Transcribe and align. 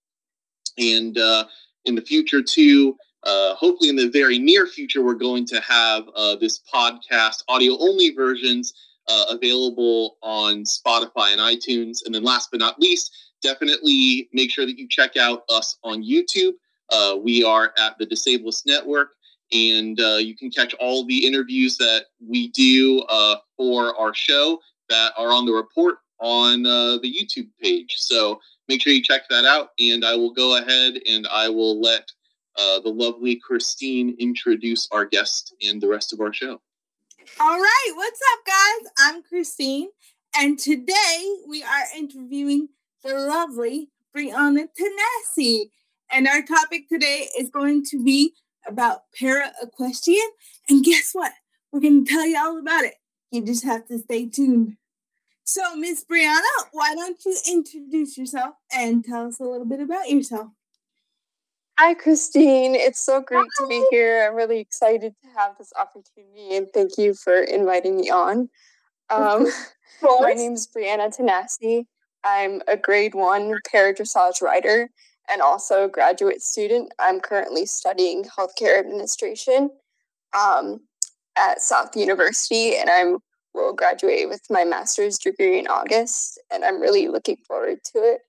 And 0.77 1.17
uh, 1.17 1.45
in 1.85 1.95
the 1.95 2.01
future, 2.01 2.41
too, 2.41 2.97
uh, 3.23 3.55
hopefully 3.55 3.89
in 3.89 3.95
the 3.95 4.09
very 4.09 4.39
near 4.39 4.65
future, 4.65 5.03
we're 5.03 5.13
going 5.13 5.45
to 5.47 5.61
have 5.61 6.09
uh, 6.15 6.35
this 6.37 6.61
podcast 6.73 7.43
audio 7.47 7.77
only 7.79 8.11
versions 8.11 8.73
uh, 9.07 9.25
available 9.29 10.17
on 10.21 10.63
Spotify 10.63 11.33
and 11.33 11.39
iTunes. 11.39 11.99
And 12.05 12.15
then 12.15 12.23
last 12.23 12.49
but 12.51 12.59
not 12.59 12.79
least, 12.79 13.15
definitely 13.41 14.29
make 14.33 14.51
sure 14.51 14.65
that 14.65 14.77
you 14.77 14.87
check 14.87 15.17
out 15.17 15.43
us 15.49 15.77
on 15.83 16.03
YouTube. 16.03 16.53
Uh, 16.89 17.17
we 17.21 17.43
are 17.43 17.73
at 17.77 17.97
the 17.97 18.05
Disableist 18.05 18.65
Network, 18.65 19.11
and 19.51 19.99
uh, 19.99 20.17
you 20.17 20.35
can 20.35 20.49
catch 20.49 20.73
all 20.75 21.05
the 21.05 21.25
interviews 21.25 21.77
that 21.77 22.05
we 22.25 22.49
do 22.49 23.01
uh, 23.09 23.37
for 23.57 23.97
our 23.99 24.13
show 24.13 24.59
that 24.89 25.13
are 25.17 25.31
on 25.31 25.45
the 25.45 25.53
report 25.53 25.97
on 26.19 26.65
uh, 26.65 26.97
the 27.01 27.11
YouTube 27.11 27.49
page. 27.61 27.95
So 27.97 28.39
make 28.67 28.81
sure 28.81 28.93
you 28.93 29.01
check 29.01 29.23
that 29.29 29.45
out, 29.45 29.69
and 29.79 30.05
I 30.05 30.15
will 30.15 30.33
go 30.33 30.57
ahead 30.57 30.95
and 31.07 31.27
I 31.27 31.49
will 31.49 31.81
let 31.81 32.07
uh, 32.57 32.79
the 32.81 32.89
lovely 32.89 33.37
Christine 33.37 34.15
introduce 34.19 34.87
our 34.91 35.05
guest 35.05 35.55
and 35.61 35.81
the 35.81 35.87
rest 35.87 36.13
of 36.13 36.19
our 36.19 36.33
show. 36.33 36.61
All 37.39 37.59
right, 37.59 37.91
what's 37.95 38.19
up, 38.33 38.45
guys? 38.45 38.91
I'm 38.99 39.23
Christine, 39.23 39.89
and 40.37 40.59
today 40.59 41.35
we 41.47 41.63
are 41.63 41.83
interviewing 41.95 42.69
the 43.03 43.13
lovely 43.13 43.89
Bryanna 44.15 44.67
Tanase. 44.79 45.69
And 46.11 46.27
our 46.27 46.41
topic 46.41 46.89
today 46.89 47.27
is 47.39 47.49
going 47.49 47.85
to 47.85 48.03
be 48.03 48.33
about 48.67 49.03
para 49.17 49.51
equestrian. 49.61 50.29
And 50.69 50.83
guess 50.83 51.11
what? 51.13 51.31
We're 51.71 51.79
going 51.79 52.05
to 52.05 52.11
tell 52.11 52.25
you 52.25 52.37
all 52.37 52.59
about 52.59 52.83
it. 52.83 52.95
You 53.31 53.45
just 53.45 53.63
have 53.63 53.87
to 53.87 53.97
stay 53.99 54.27
tuned. 54.27 54.75
So, 55.43 55.75
Miss 55.75 56.05
Bryanna, 56.05 56.41
why 56.71 56.95
don't 56.95 57.17
you 57.25 57.37
introduce 57.49 58.17
yourself 58.17 58.55
and 58.73 59.03
tell 59.03 59.27
us 59.27 59.39
a 59.39 59.43
little 59.43 59.65
bit 59.65 59.79
about 59.79 60.09
yourself? 60.09 60.47
Hi, 61.79 61.93
Christine. 61.93 62.75
It's 62.75 63.03
so 63.03 63.21
great 63.21 63.47
Hi. 63.57 63.63
to 63.63 63.67
be 63.67 63.85
here. 63.89 64.27
I'm 64.27 64.35
really 64.35 64.59
excited 64.59 65.13
to 65.23 65.29
have 65.39 65.57
this 65.57 65.71
opportunity 65.79 66.55
and 66.55 66.67
thank 66.73 66.97
you 66.97 67.13
for 67.13 67.41
inviting 67.41 67.97
me 67.97 68.09
on. 68.09 68.49
Um, 69.09 69.47
my 70.03 70.33
name 70.33 70.53
is 70.53 70.67
Bryanna 70.67 71.17
Tanase. 71.17 71.85
I'm 72.23 72.61
a 72.67 72.77
grade 72.77 73.15
one 73.15 73.55
para 73.69 73.93
dressage 73.93 74.41
rider 74.41 74.89
and 75.29 75.41
also 75.41 75.85
a 75.85 75.89
graduate 75.89 76.41
student. 76.41 76.91
I'm 76.99 77.19
currently 77.19 77.65
studying 77.65 78.25
healthcare 78.25 78.79
administration 78.79 79.69
um, 80.37 80.81
at 81.37 81.61
South 81.61 81.95
University, 81.95 82.75
and 82.75 82.89
I 82.89 83.13
will 83.53 83.73
graduate 83.73 84.29
with 84.29 84.41
my 84.49 84.63
master's 84.63 85.17
degree 85.17 85.59
in 85.59 85.67
August, 85.67 86.39
and 86.51 86.63
I'm 86.63 86.81
really 86.81 87.07
looking 87.07 87.37
forward 87.47 87.79
to 87.93 87.99
it. 87.99 88.21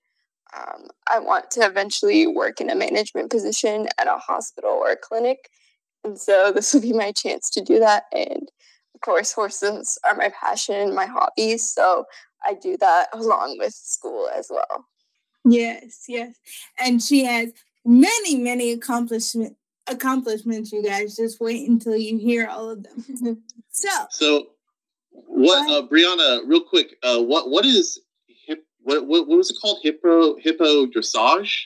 Um, 0.55 0.87
I 1.11 1.19
want 1.19 1.49
to 1.51 1.61
eventually 1.61 2.27
work 2.27 2.61
in 2.61 2.69
a 2.69 2.75
management 2.75 3.31
position 3.31 3.87
at 3.99 4.07
a 4.07 4.17
hospital 4.17 4.71
or 4.71 4.91
a 4.91 4.97
clinic, 4.97 5.49
and 6.03 6.19
so 6.19 6.51
this 6.51 6.73
will 6.73 6.81
be 6.81 6.93
my 6.93 7.11
chance 7.11 7.49
to 7.51 7.61
do 7.61 7.79
that. 7.79 8.03
And 8.11 8.49
of 8.95 9.01
course, 9.01 9.33
horses 9.33 9.97
are 10.05 10.15
my 10.15 10.31
passion, 10.39 10.93
my 10.93 11.05
hobbies, 11.05 11.69
so 11.69 12.05
I 12.45 12.53
do 12.53 12.77
that 12.77 13.07
along 13.13 13.57
with 13.59 13.73
school 13.73 14.29
as 14.33 14.49
well. 14.49 14.85
Yes, 15.45 16.05
yes. 16.07 16.35
And 16.79 17.01
she 17.01 17.25
has 17.25 17.51
many, 17.85 18.35
many 18.35 18.71
accomplishment 18.71 19.57
accomplishments, 19.87 20.71
you 20.71 20.83
guys. 20.83 21.15
Just 21.15 21.41
wait 21.41 21.67
until 21.67 21.95
you 21.95 22.17
hear 22.17 22.47
all 22.47 22.69
of 22.69 22.83
them. 22.83 23.43
so 23.69 23.89
So 24.09 24.47
what 25.11 25.69
uh 25.69 25.87
Bryanna, 25.87 26.41
real 26.45 26.61
quick, 26.61 26.97
uh 27.03 27.21
what 27.21 27.49
what 27.49 27.65
is 27.65 27.99
hip 28.27 28.65
what 28.81 29.05
what, 29.07 29.27
what 29.27 29.37
was 29.37 29.49
it 29.49 29.57
called? 29.61 29.79
Hippo 29.83 30.37
hippo 30.37 30.85
dressage? 30.87 31.65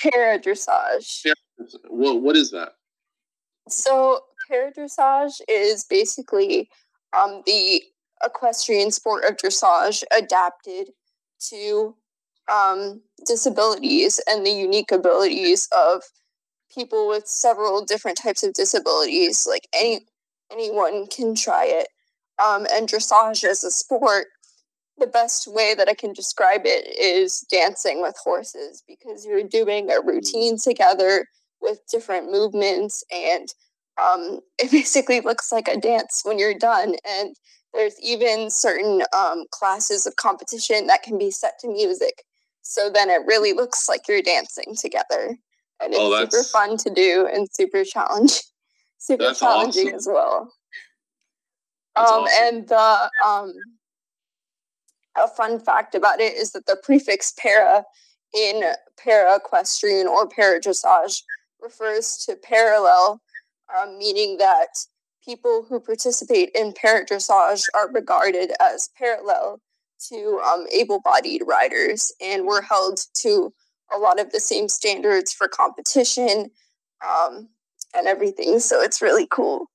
Para 0.00 0.38
dressage. 0.38 1.26
What 1.88 2.22
what 2.22 2.36
is 2.36 2.50
that? 2.52 2.72
So 3.68 4.20
para 4.48 4.72
dressage 4.72 5.40
is 5.48 5.84
basically 5.84 6.70
um, 7.12 7.42
the 7.46 7.82
equestrian 8.24 8.90
sport 8.90 9.24
of 9.24 9.36
dressage 9.36 10.02
adapted 10.16 10.90
to 11.50 11.96
um, 12.52 13.02
disabilities 13.26 14.20
and 14.28 14.44
the 14.44 14.50
unique 14.50 14.92
abilities 14.92 15.68
of 15.76 16.02
people 16.74 17.08
with 17.08 17.26
several 17.26 17.84
different 17.84 18.18
types 18.18 18.42
of 18.42 18.54
disabilities. 18.54 19.46
Like 19.48 19.68
any 19.74 20.06
anyone 20.52 21.06
can 21.06 21.34
try 21.34 21.66
it. 21.66 21.88
Um, 22.42 22.66
and 22.72 22.88
dressage 22.88 23.44
as 23.44 23.62
a 23.62 23.70
sport, 23.70 24.26
the 24.98 25.06
best 25.06 25.46
way 25.46 25.74
that 25.74 25.88
I 25.88 25.94
can 25.94 26.12
describe 26.12 26.62
it 26.64 26.86
is 26.98 27.46
dancing 27.50 28.02
with 28.02 28.16
horses 28.22 28.82
because 28.86 29.24
you're 29.24 29.44
doing 29.44 29.90
a 29.90 30.00
routine 30.00 30.56
together 30.58 31.26
with 31.60 31.80
different 31.90 32.30
movements 32.30 33.04
and 33.12 33.48
um, 34.02 34.40
it 34.58 34.70
basically 34.70 35.20
looks 35.20 35.52
like 35.52 35.68
a 35.68 35.78
dance 35.78 36.22
when 36.24 36.38
you're 36.38 36.58
done. 36.58 36.94
And 37.06 37.36
there's 37.74 37.98
even 38.02 38.50
certain 38.50 39.02
um, 39.16 39.44
classes 39.50 40.06
of 40.06 40.16
competition 40.16 40.86
that 40.86 41.02
can 41.02 41.18
be 41.18 41.30
set 41.30 41.58
to 41.60 41.68
music. 41.68 42.24
So 42.62 42.90
then 42.90 43.10
it 43.10 43.22
really 43.26 43.52
looks 43.52 43.88
like 43.88 44.02
you're 44.08 44.22
dancing 44.22 44.74
together. 44.78 45.36
And 45.80 45.92
it's 45.92 45.98
oh, 45.98 46.26
super 46.28 46.44
fun 46.44 46.76
to 46.78 46.90
do 46.90 47.28
and 47.32 47.48
super 47.50 47.84
challenging, 47.84 48.38
super 48.98 49.34
challenging 49.34 49.88
awesome. 49.88 49.96
as 49.96 50.08
well. 50.10 50.52
Um, 51.96 52.04
awesome. 52.04 52.28
And 52.40 52.68
the 52.68 53.10
um, 53.26 53.52
a 55.16 55.28
fun 55.28 55.58
fact 55.58 55.94
about 55.94 56.20
it 56.20 56.34
is 56.34 56.52
that 56.52 56.66
the 56.66 56.76
prefix 56.82 57.32
para 57.32 57.84
in 58.34 58.62
para 59.02 59.36
equestrian 59.36 60.06
or 60.06 60.26
para 60.28 60.60
dressage 60.60 61.22
refers 61.60 62.16
to 62.26 62.36
parallel, 62.36 63.20
um, 63.76 63.98
meaning 63.98 64.38
that 64.38 64.68
people 65.24 65.64
who 65.68 65.80
participate 65.80 66.50
in 66.54 66.72
para 66.72 67.04
dressage 67.04 67.62
are 67.74 67.90
regarded 67.92 68.52
as 68.60 68.90
parallel 68.96 69.60
to 70.08 70.40
um, 70.44 70.66
able-bodied 70.72 71.42
riders 71.46 72.12
and 72.20 72.44
we're 72.44 72.62
held 72.62 73.00
to 73.14 73.52
a 73.94 73.98
lot 73.98 74.18
of 74.18 74.32
the 74.32 74.40
same 74.40 74.68
standards 74.68 75.32
for 75.32 75.48
competition 75.48 76.50
um, 77.06 77.48
and 77.94 78.06
everything 78.06 78.58
so 78.58 78.80
it's 78.80 79.02
really 79.02 79.26
cool. 79.30 79.66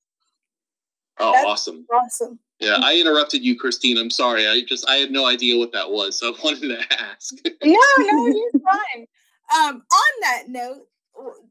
Oh 1.20 1.32
That's 1.32 1.46
awesome. 1.46 1.86
awesome. 1.94 2.40
Yeah 2.60 2.78
i 2.82 2.96
interrupted 3.00 3.44
you 3.44 3.58
christine 3.58 3.98
i'm 3.98 4.10
sorry. 4.10 4.48
I 4.48 4.64
just 4.64 4.88
i 4.90 4.96
had 4.96 5.12
no 5.12 5.28
idea 5.28 5.58
what 5.58 5.72
that 5.74 5.90
was 5.92 6.20
so 6.20 6.34
i 6.34 6.38
wanted 6.44 6.68
to 6.70 7.02
ask. 7.02 7.36
No 7.64 7.80
no 8.00 8.28
you're 8.28 8.52
fine. 8.52 9.08
Um, 9.56 9.76
on 9.76 10.22
that 10.22 10.44
note 10.50 10.88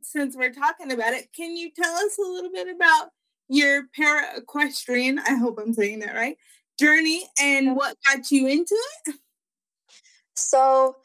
since 0.03 0.37
we're 0.37 0.53
talking 0.53 0.93
about 0.93 1.15
it 1.15 1.29
can 1.35 1.57
you 1.57 1.71
tell 1.75 1.95
us 1.95 2.19
a 2.19 2.23
little 2.23 2.51
bit 2.53 2.69
about 2.69 3.11
your 3.49 3.85
para 3.95 4.37
equestrian, 4.37 5.19
I 5.19 5.35
hope 5.35 5.59
I'm 5.61 5.73
saying 5.73 6.01
that 6.01 6.15
right, 6.15 6.37
journey 6.79 7.25
and 7.41 7.77
what 7.77 7.97
got 8.07 8.31
you 8.31 8.47
into 8.47 8.77
it? 9.07 9.17
So, 10.35 10.97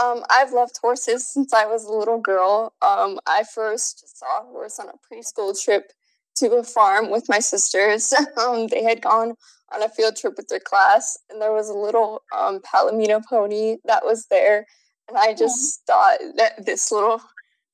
um, 0.00 0.24
I've 0.30 0.52
loved 0.52 0.78
horses 0.80 1.26
since 1.26 1.52
I 1.52 1.64
was 1.64 1.84
a 1.84 1.92
little 1.92 2.20
girl. 2.20 2.74
Um, 2.82 3.18
I 3.26 3.44
first 3.44 4.18
saw 4.18 4.42
a 4.42 4.44
horse 4.44 4.78
on 4.78 4.88
a 4.88 4.92
preschool 5.14 5.58
trip 5.60 5.90
to 6.36 6.52
a 6.52 6.62
farm 6.62 7.10
with 7.10 7.28
my 7.28 7.38
sisters. 7.38 8.12
um, 8.40 8.66
they 8.68 8.82
had 8.82 9.00
gone 9.00 9.34
on 9.72 9.82
a 9.82 9.88
field 9.88 10.16
trip 10.16 10.34
with 10.36 10.48
their 10.48 10.60
class, 10.60 11.18
and 11.30 11.40
there 11.40 11.52
was 11.52 11.68
a 11.68 11.74
little 11.74 12.22
um, 12.36 12.60
Palomino 12.60 13.22
pony 13.28 13.76
that 13.86 14.04
was 14.04 14.26
there. 14.30 14.66
And 15.08 15.16
I 15.16 15.34
just 15.34 15.80
thought 15.86 16.18
that 16.36 16.66
this 16.66 16.92
little 16.92 17.20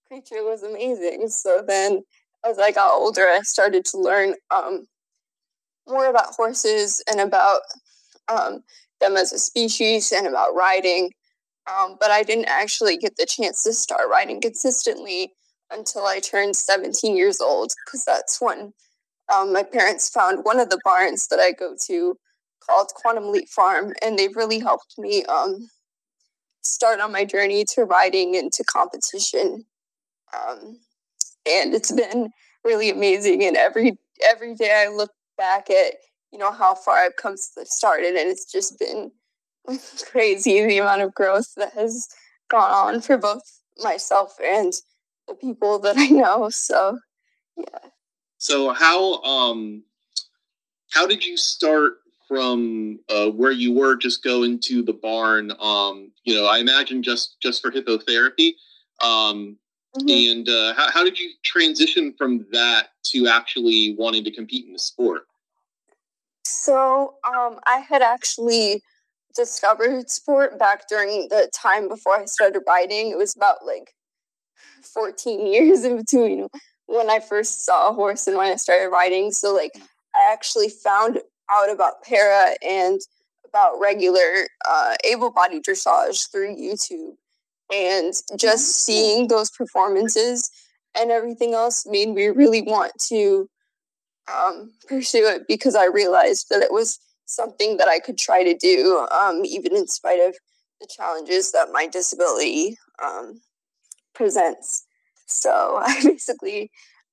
creature 0.06 0.44
was 0.44 0.62
amazing. 0.62 1.28
So 1.28 1.62
then 1.66 2.02
as 2.44 2.58
I 2.58 2.72
got 2.72 2.92
older, 2.92 3.22
I 3.22 3.40
started 3.42 3.84
to 3.86 3.98
learn 3.98 4.34
um, 4.54 4.86
more 5.86 6.06
about 6.06 6.34
horses 6.34 7.02
and 7.08 7.20
about 7.20 7.60
um, 8.28 8.62
them 9.00 9.16
as 9.16 9.32
a 9.32 9.38
species 9.38 10.12
and 10.12 10.26
about 10.26 10.54
riding. 10.54 11.10
Um, 11.70 11.96
but 12.00 12.10
I 12.10 12.22
didn't 12.22 12.46
actually 12.46 12.96
get 12.96 13.16
the 13.16 13.26
chance 13.26 13.62
to 13.62 13.72
start 13.72 14.08
riding 14.10 14.40
consistently 14.40 15.32
until 15.70 16.06
I 16.06 16.20
turned 16.20 16.56
17 16.56 17.16
years 17.16 17.40
old, 17.40 17.70
because 17.86 18.04
that's 18.04 18.40
when 18.40 18.72
um, 19.32 19.52
my 19.52 19.62
parents 19.62 20.08
found 20.08 20.44
one 20.44 20.58
of 20.58 20.70
the 20.70 20.80
barns 20.84 21.28
that 21.28 21.38
I 21.38 21.52
go 21.52 21.74
to 21.86 22.16
called 22.66 22.88
Quantum 22.94 23.30
Leap 23.30 23.48
Farm, 23.48 23.92
and 24.02 24.18
they 24.18 24.28
really 24.28 24.58
helped 24.58 24.94
me 24.98 25.24
um, 25.24 25.68
start 26.62 27.00
on 27.00 27.12
my 27.12 27.24
journey 27.24 27.64
to 27.74 27.84
riding 27.84 28.36
and 28.36 28.52
to 28.52 28.64
competition. 28.64 29.64
And 31.46 31.74
it's 31.74 31.92
been 31.92 32.30
really 32.64 32.90
amazing. 32.90 33.44
And 33.44 33.56
every 33.56 33.98
every 34.28 34.54
day 34.54 34.84
I 34.84 34.88
look 34.88 35.10
back 35.36 35.70
at 35.70 35.94
you 36.32 36.38
know 36.38 36.52
how 36.52 36.74
far 36.74 36.96
I've 36.96 37.16
come 37.16 37.36
since 37.36 37.74
started, 37.74 38.14
and 38.14 38.30
it's 38.30 38.50
just 38.50 38.78
been 38.78 39.10
crazy 40.10 40.64
the 40.64 40.78
amount 40.78 41.02
of 41.02 41.14
growth 41.14 41.54
that 41.56 41.72
has 41.74 42.08
gone 42.50 42.70
on 42.70 43.00
for 43.00 43.16
both 43.16 43.42
myself 43.82 44.36
and 44.42 44.72
the 45.28 45.34
people 45.34 45.78
that 45.80 45.96
I 45.98 46.08
know. 46.08 46.48
So 46.50 46.98
yeah. 47.56 47.90
So 48.38 48.72
how 48.72 49.22
um 49.22 49.84
how 50.92 51.06
did 51.06 51.24
you 51.24 51.36
start 51.36 51.94
from 52.28 52.98
uh, 53.08 53.28
where 53.28 53.52
you 53.52 53.72
were 53.72 53.96
just 53.96 54.22
going 54.22 54.58
to 54.60 54.82
the 54.82 54.92
barn? 54.92 55.52
Um, 55.60 56.12
you 56.24 56.34
know, 56.34 56.46
I 56.46 56.58
imagine 56.58 57.02
just 57.02 57.36
just 57.42 57.62
for 57.62 57.70
hippotherapy. 57.70 58.52
Um, 59.02 59.58
mm-hmm. 59.96 60.08
And 60.08 60.48
uh, 60.48 60.74
how, 60.74 60.90
how 60.90 61.04
did 61.04 61.18
you 61.18 61.30
transition 61.44 62.14
from 62.16 62.46
that 62.52 62.88
to 63.06 63.28
actually 63.28 63.94
wanting 63.98 64.24
to 64.24 64.30
compete 64.30 64.66
in 64.66 64.72
the 64.72 64.78
sport? 64.78 65.22
So 66.44 67.14
um, 67.26 67.58
I 67.66 67.78
had 67.78 68.02
actually 68.02 68.82
discovered 69.34 70.10
sport 70.10 70.58
back 70.58 70.88
during 70.88 71.28
the 71.28 71.50
time 71.54 71.88
before 71.88 72.18
I 72.18 72.24
started 72.26 72.62
riding. 72.66 73.10
It 73.10 73.16
was 73.16 73.34
about 73.34 73.64
like 73.64 73.94
14 74.82 75.46
years 75.46 75.84
in 75.84 75.96
between 75.96 76.48
when 76.86 77.10
I 77.10 77.20
first 77.20 77.64
saw 77.64 77.88
a 77.88 77.92
horse 77.92 78.26
and 78.26 78.36
when 78.36 78.52
I 78.52 78.56
started 78.56 78.88
riding. 78.88 79.30
So 79.32 79.54
like 79.54 79.72
I 80.14 80.32
actually 80.32 80.68
found 80.68 81.20
out 81.50 81.70
about 81.70 82.02
para 82.02 82.54
and 82.66 83.00
about 83.48 83.78
regular 83.80 84.48
uh, 84.66 84.94
able-bodied 85.04 85.64
dressage 85.64 86.30
through 86.30 86.56
YouTube, 86.56 87.16
and 87.72 88.12
just 88.36 88.84
seeing 88.84 89.28
those 89.28 89.50
performances 89.50 90.50
and 90.98 91.10
everything 91.10 91.54
else 91.54 91.86
made 91.86 92.10
me 92.10 92.26
really 92.26 92.62
want 92.62 92.92
to 93.08 93.48
um, 94.32 94.72
pursue 94.86 95.26
it 95.26 95.42
because 95.48 95.74
I 95.74 95.86
realized 95.86 96.46
that 96.50 96.62
it 96.62 96.72
was 96.72 96.98
something 97.24 97.78
that 97.78 97.88
I 97.88 97.98
could 97.98 98.18
try 98.18 98.44
to 98.44 98.54
do, 98.54 99.06
um, 99.10 99.42
even 99.44 99.74
in 99.74 99.88
spite 99.88 100.20
of 100.20 100.36
the 100.80 100.88
challenges 100.94 101.52
that 101.52 101.68
my 101.72 101.86
disability 101.86 102.76
um, 103.02 103.40
presents. 104.14 104.84
So 105.26 105.80
I 105.82 106.00
basically, 106.04 106.70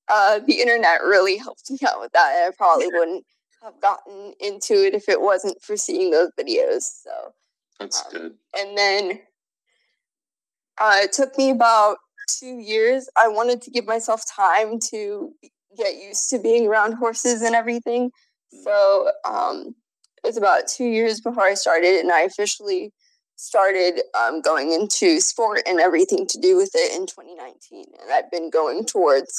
uh, 0.09 0.39
the 0.45 0.59
internet 0.61 1.01
really 1.01 1.37
helped 1.37 1.69
me 1.69 1.77
out 1.87 2.01
with 2.01 2.11
that. 2.11 2.33
And 2.35 2.53
I 2.53 2.55
probably 2.57 2.87
wouldn't 2.87 3.23
have 3.63 3.79
gotten 3.81 4.33
into 4.39 4.85
it 4.85 4.93
if 4.93 5.07
it 5.07 5.21
wasn't 5.21 5.61
for 5.61 5.77
seeing 5.77 6.11
those 6.11 6.31
videos. 6.39 6.81
So 6.81 7.11
that's 7.79 8.03
um, 8.05 8.11
good. 8.11 8.33
And 8.57 8.77
then 8.77 9.19
uh, 10.79 10.99
it 11.03 11.11
took 11.11 11.37
me 11.37 11.49
about 11.49 11.97
two 12.39 12.59
years. 12.59 13.09
I 13.17 13.27
wanted 13.27 13.61
to 13.63 13.71
give 13.71 13.85
myself 13.85 14.23
time 14.33 14.79
to 14.91 15.33
get 15.77 15.95
used 15.95 16.29
to 16.29 16.39
being 16.39 16.67
around 16.67 16.93
horses 16.93 17.41
and 17.41 17.55
everything. 17.55 18.11
Mm. 18.53 18.63
So 18.63 19.11
um, 19.25 19.75
it 20.23 20.27
was 20.27 20.37
about 20.37 20.67
two 20.67 20.85
years 20.85 21.21
before 21.21 21.43
I 21.43 21.53
started, 21.53 21.99
and 21.99 22.11
I 22.11 22.21
officially 22.21 22.93
started 23.35 24.01
um, 24.19 24.41
going 24.41 24.73
into 24.73 25.21
sport 25.21 25.61
and 25.65 25.79
everything 25.79 26.27
to 26.27 26.39
do 26.39 26.57
with 26.57 26.71
it 26.73 26.93
in 26.93 27.07
2019. 27.07 27.85
And 28.01 28.11
I've 28.11 28.29
been 28.29 28.49
going 28.49 28.85
towards 28.85 29.33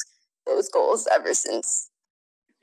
those 0.47 0.69
goals 0.69 1.07
ever 1.13 1.33
since. 1.33 1.89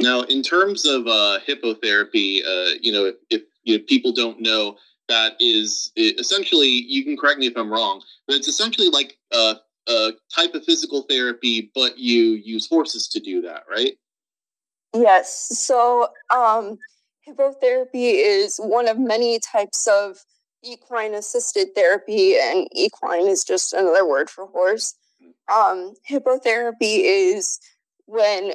Now, 0.01 0.23
in 0.23 0.43
terms 0.43 0.85
of 0.85 1.07
uh, 1.07 1.39
hippotherapy, 1.47 2.41
uh, 2.45 2.79
you 2.81 2.93
know, 2.93 3.05
if, 3.07 3.17
if 3.31 3.43
you 3.63 3.79
know, 3.79 3.85
people 3.87 4.13
don't 4.13 4.41
know, 4.41 4.77
that 5.09 5.35
is 5.41 5.91
essentially, 5.97 6.69
you 6.69 7.05
can 7.05 7.17
correct 7.17 7.39
me 7.39 7.47
if 7.47 7.57
I'm 7.57 7.71
wrong, 7.71 8.03
but 8.27 8.37
it's 8.37 8.49
essentially 8.49 8.89
like 8.89 9.19
a, 9.33 9.57
a 9.89 10.13
type 10.35 10.55
of 10.55 10.65
physical 10.65 11.03
therapy, 11.03 11.71
but 11.75 11.99
you 11.99 12.33
use 12.33 12.69
horses 12.69 13.09
to 13.09 13.21
do 13.21 13.41
that, 13.43 13.65
right? 13.71 13.95
Yes. 14.95 15.49
So, 15.59 16.09
um, 16.35 16.79
hippotherapy 17.29 18.15
is 18.25 18.59
one 18.59 18.89
of 18.89 18.99
many 18.99 19.39
types 19.39 19.87
of 19.87 20.19
equine 20.65 21.15
assisted 21.15 21.75
therapy, 21.75 22.37
and 22.37 22.69
equine 22.73 23.27
is 23.29 23.45
just 23.45 23.73
another 23.73 24.07
word 24.07 24.31
for 24.31 24.47
horse. 24.47 24.95
Um, 25.53 25.95
hippotherapy 26.09 27.01
is 27.05 27.59
when 28.07 28.55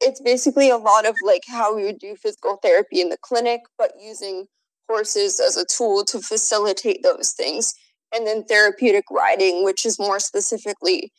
it's 0.00 0.20
basically 0.20 0.68
a 0.68 0.76
lot 0.76 1.06
of 1.06 1.14
like 1.24 1.42
how 1.46 1.74
we 1.74 1.84
would 1.84 1.98
do 1.98 2.16
physical 2.16 2.56
therapy 2.56 3.00
in 3.00 3.08
the 3.08 3.18
clinic, 3.22 3.60
but 3.78 3.92
using 4.00 4.46
horses 4.92 5.40
as 5.40 5.56
a 5.56 5.64
tool 5.64 6.04
to 6.04 6.20
facilitate 6.20 7.02
those 7.02 7.30
things. 7.30 7.74
And 8.14 8.26
then 8.26 8.44
therapeutic 8.44 9.04
riding, 9.10 9.64
which 9.64 9.86
is 9.86 9.98
more 9.98 10.20
specifically 10.20 11.10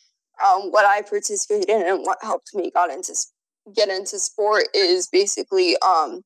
um, 0.46 0.72
what 0.72 0.86
I 0.86 1.02
participated 1.02 1.70
in 1.70 1.82
and 1.82 2.02
what 2.02 2.20
helped 2.22 2.54
me 2.54 2.70
got 2.72 2.92
into 2.92 3.16
get 3.76 3.90
into 3.90 4.20
sport 4.20 4.66
is 4.76 5.08
basically 5.08 5.76
um, 5.78 6.22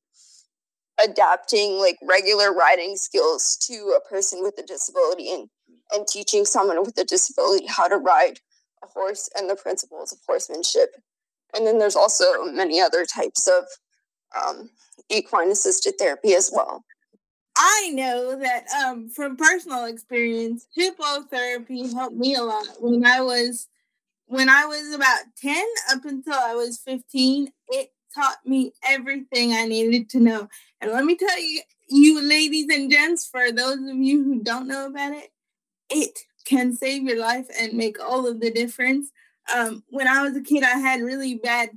adapting 1.02 1.78
like 1.78 1.96
regular 2.02 2.52
riding 2.52 2.96
skills 2.96 3.56
to 3.68 3.96
a 3.96 4.08
person 4.08 4.42
with 4.42 4.58
a 4.58 4.62
disability 4.62 5.32
and, 5.32 5.48
and 5.92 6.06
teaching 6.06 6.44
someone 6.44 6.82
with 6.82 6.98
a 6.98 7.04
disability 7.04 7.66
how 7.66 7.86
to 7.86 7.96
ride 7.96 8.40
a 8.82 8.88
horse 8.88 9.30
and 9.36 9.48
the 9.48 9.54
principles 9.54 10.12
of 10.12 10.18
horsemanship 10.26 10.90
and 11.54 11.66
then 11.66 11.78
there's 11.78 11.96
also 11.96 12.44
many 12.44 12.80
other 12.80 13.04
types 13.04 13.48
of 13.48 13.64
um, 14.36 14.70
equine 15.08 15.50
assisted 15.50 15.94
therapy 15.98 16.34
as 16.34 16.50
well. 16.52 16.84
I 17.58 17.90
know 17.92 18.38
that 18.38 18.66
um, 18.72 19.08
from 19.08 19.36
personal 19.36 19.84
experience, 19.86 20.66
hippotherapy 20.78 21.92
helped 21.92 22.16
me 22.16 22.34
a 22.34 22.42
lot 22.42 22.66
when 22.80 23.04
I 23.04 23.20
was 23.20 23.66
when 24.26 24.48
I 24.48 24.66
was 24.66 24.94
about 24.94 25.22
10 25.40 25.64
up 25.90 26.04
until 26.04 26.34
I 26.34 26.54
was 26.54 26.78
15. 26.78 27.50
It 27.68 27.92
taught 28.14 28.38
me 28.44 28.72
everything 28.86 29.52
I 29.52 29.64
needed 29.66 30.10
to 30.10 30.20
know. 30.20 30.48
And 30.80 30.92
let 30.92 31.04
me 31.04 31.16
tell 31.16 31.38
you, 31.40 31.62
you 31.88 32.22
ladies 32.22 32.66
and 32.70 32.90
gents, 32.90 33.26
for 33.26 33.50
those 33.50 33.78
of 33.78 33.96
you 33.96 34.22
who 34.22 34.42
don't 34.42 34.68
know 34.68 34.86
about 34.86 35.12
it, 35.14 35.30
it 35.90 36.20
can 36.44 36.76
save 36.76 37.04
your 37.04 37.18
life 37.18 37.48
and 37.58 37.72
make 37.72 37.98
all 38.00 38.26
of 38.26 38.40
the 38.40 38.50
difference 38.50 39.10
um, 39.54 39.82
when 39.88 40.06
I 40.06 40.22
was 40.22 40.36
a 40.36 40.40
kid, 40.42 40.62
I 40.62 40.78
had 40.78 41.00
really 41.00 41.34
bad 41.34 41.70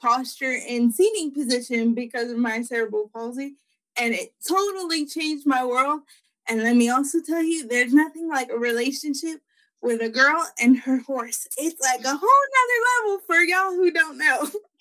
posture 0.00 0.56
and 0.68 0.94
seating 0.94 1.32
position 1.32 1.94
because 1.94 2.30
of 2.30 2.38
my 2.38 2.62
cerebral 2.62 3.10
palsy, 3.12 3.56
and 3.98 4.14
it 4.14 4.30
totally 4.46 5.06
changed 5.06 5.46
my 5.46 5.64
world. 5.64 6.00
And 6.48 6.62
let 6.62 6.76
me 6.76 6.88
also 6.88 7.18
tell 7.20 7.42
you, 7.42 7.66
there's 7.66 7.92
nothing 7.92 8.28
like 8.28 8.50
a 8.50 8.58
relationship 8.58 9.40
with 9.82 10.00
a 10.00 10.08
girl 10.08 10.46
and 10.60 10.78
her 10.78 10.98
horse. 10.98 11.46
It's 11.56 11.80
like 11.80 12.04
a 12.04 12.16
whole 12.16 12.44
nother 12.56 13.08
level 13.08 13.20
for 13.26 13.36
y'all 13.36 13.72
who 13.72 13.90
don't 13.90 14.18
know. 14.18 14.48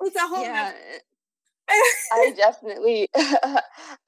it's 0.00 0.16
a 0.16 0.20
whole 0.20 0.42
yeah. 0.42 0.72
I 2.12 2.32
definitely, 2.36 3.08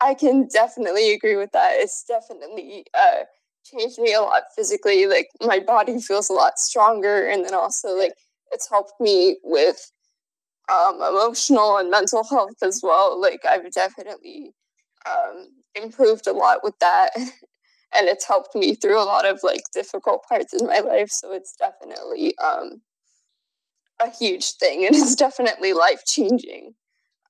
I 0.00 0.14
can 0.14 0.47
definitely 0.47 1.12
agree 1.12 1.37
with 1.37 1.50
that. 1.52 1.73
It's 1.75 2.05
definitely 2.05 2.87
uh, 2.95 3.25
changed 3.64 3.99
me 3.99 4.14
a 4.14 4.21
lot 4.21 4.45
physically. 4.55 5.07
Like 5.07 5.28
my 5.40 5.59
body 5.59 6.00
feels 6.00 6.31
a 6.31 6.35
lot 6.35 6.59
stronger, 6.59 7.26
and 7.26 7.45
then 7.45 7.55
also 7.55 7.97
like 7.97 8.12
it's 8.52 8.69
helped 8.71 9.00
me 9.00 9.38
with 9.43 9.90
um, 10.72 10.96
emotional 10.96 11.78
and 11.78 11.90
mental 11.90 12.25
health 12.25 12.62
as 12.62 12.80
well. 12.82 13.20
Like 13.20 13.44
I've 13.48 13.70
definitely 13.72 14.54
um, 15.06 15.48
improved 15.75 16.26
a 16.26 16.32
lot 16.32 16.60
with 16.62 16.78
that, 16.80 17.10
and 17.16 18.08
it's 18.08 18.26
helped 18.26 18.54
me 18.54 18.75
through 18.75 19.00
a 19.00 19.04
lot 19.04 19.26
of 19.26 19.40
like 19.42 19.62
difficult 19.72 20.25
parts 20.28 20.52
in 20.52 20.66
my 20.66 20.80
life. 20.80 21.10
So 21.10 21.32
it's 21.32 21.54
definitely 21.56 22.37
um, 22.38 22.82
a 24.00 24.10
huge 24.10 24.52
thing, 24.52 24.84
and 24.87 24.94
it's 24.94 25.14
definitely 25.14 25.72
life 25.72 26.02
changing. 26.06 26.75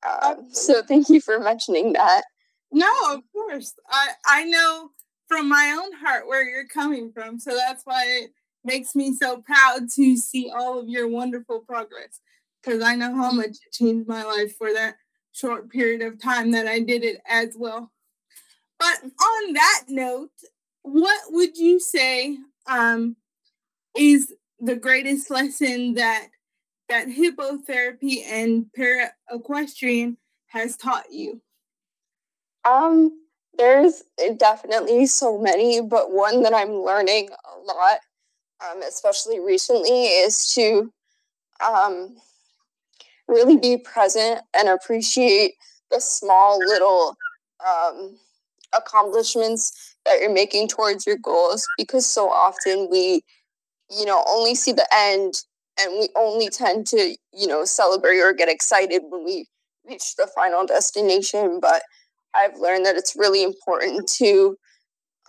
Um, 0.07 0.49
so 0.51 0.83
thank 0.83 1.09
you 1.09 1.21
for 1.21 1.41
mentioning 1.41 1.93
that. 1.95 2.23
No, 2.71 2.91
of 3.11 3.23
course. 3.33 3.75
I 3.91 4.11
I 4.27 4.45
know 4.45 4.91
from 5.27 5.49
my 5.49 5.77
own 5.79 5.93
heart 6.01 6.27
where 6.27 6.49
you're 6.49 6.67
coming 6.67 7.13
from. 7.13 7.39
So 7.39 7.55
that's 7.55 7.83
why 7.85 8.05
it 8.07 8.31
makes 8.65 8.95
me 8.97 9.15
so 9.15 9.43
proud 9.43 9.89
to 9.95 10.17
see 10.17 10.51
all 10.55 10.79
of 10.79 10.89
your 10.89 11.07
wonderful 11.07 11.61
progress 11.61 12.21
because 12.63 12.83
I 12.83 12.95
know 12.95 13.15
how 13.15 13.33
much 13.33 13.51
it 13.51 13.73
changed 13.73 14.09
my 14.09 14.25
life 14.25 14.57
for 14.57 14.73
that 14.73 14.97
short 15.33 15.71
period 15.71 16.03
of 16.03 16.21
time 16.21 16.51
that 16.53 16.67
I 16.67 16.81
did 16.81 17.05
it 17.05 17.21
as 17.29 17.55
well. 17.57 17.93
But 18.79 19.03
on 19.03 19.53
that 19.55 19.85
note, 19.89 20.31
what 20.83 21.21
would 21.31 21.57
you 21.57 21.81
say 21.81 22.39
um, 22.67 23.17
is 23.97 24.33
the 24.61 24.77
greatest 24.77 25.31
lesson 25.31 25.95
that 25.95 26.29
that 26.89 27.09
hippotherapy 27.09 28.25
and 28.27 28.73
para 28.73 29.13
equestrian 29.31 30.17
has 30.47 30.77
taught 30.77 31.13
you? 31.13 31.43
Um, 32.65 33.11
there's 33.57 34.05
definitely 34.37 35.07
so 35.07 35.39
many, 35.39 35.81
but 35.81 36.13
one 36.13 36.43
that 36.43 36.55
I'm 36.55 36.73
learning 36.73 37.29
a 37.31 37.59
lot, 37.67 37.99
um, 38.65 38.83
especially 38.83 39.41
recently, 39.41 40.05
is 40.05 40.53
to 40.55 40.93
um, 41.67 42.17
really 43.29 43.57
be 43.57 43.77
present 43.79 44.41
and 44.57 44.69
appreciate 44.69 45.53
the 45.91 46.01
small 46.01 46.59
little 46.59 47.17
um, 47.67 48.17
accomplishments 48.77 49.95
that 50.05 50.21
you're 50.21 50.33
making 50.33 50.69
towards 50.69 51.07
your 51.07 51.17
goals 51.19 51.67
because 51.77 52.07
so 52.07 52.29
often 52.31 52.89
we 52.91 53.23
you 53.91 54.05
know 54.05 54.25
only 54.29 54.55
see 54.55 54.73
the 54.73 54.87
end 54.95 55.35
and 55.81 55.93
we 55.99 56.09
only 56.17 56.49
tend 56.49 56.87
to 56.87 57.17
you 57.33 57.47
know 57.47 57.65
celebrate 57.65 58.21
or 58.21 58.33
get 58.33 58.49
excited 58.49 59.03
when 59.09 59.25
we 59.25 59.47
reach 59.89 60.17
the 60.17 60.29
final 60.35 60.67
destination. 60.67 61.61
But 61.61 61.83
i've 62.35 62.57
learned 62.59 62.85
that 62.87 62.97
it's 62.97 63.17
really 63.17 63.43
important 63.43 64.09
to 64.19 64.57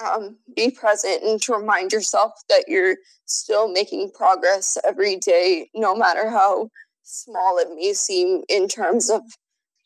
um, 0.03 0.37
be 0.55 0.71
present 0.71 1.23
and 1.23 1.41
to 1.41 1.53
remind 1.53 1.91
yourself 1.91 2.31
that 2.49 2.65
you're 2.67 2.95
still 3.25 3.67
making 3.71 4.11
progress 4.15 4.77
every 4.87 5.17
day 5.17 5.69
no 5.75 5.95
matter 5.95 6.29
how 6.29 6.69
small 7.09 7.57
it 7.57 7.67
may 7.75 7.93
seem 7.93 8.43
in 8.49 8.67
terms 8.67 9.09
of 9.09 9.21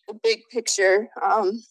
the 0.07 0.13
big 0.23 0.39
picture 0.51 1.07
um, 1.25 1.63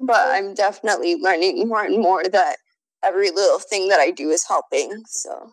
but 0.00 0.28
i'm 0.28 0.54
definitely 0.54 1.16
learning 1.16 1.68
more 1.68 1.84
and 1.84 2.00
more 2.00 2.24
that 2.24 2.56
every 3.02 3.30
little 3.30 3.58
thing 3.58 3.88
that 3.88 4.00
i 4.00 4.10
do 4.10 4.30
is 4.30 4.46
helping 4.46 5.02
so 5.06 5.50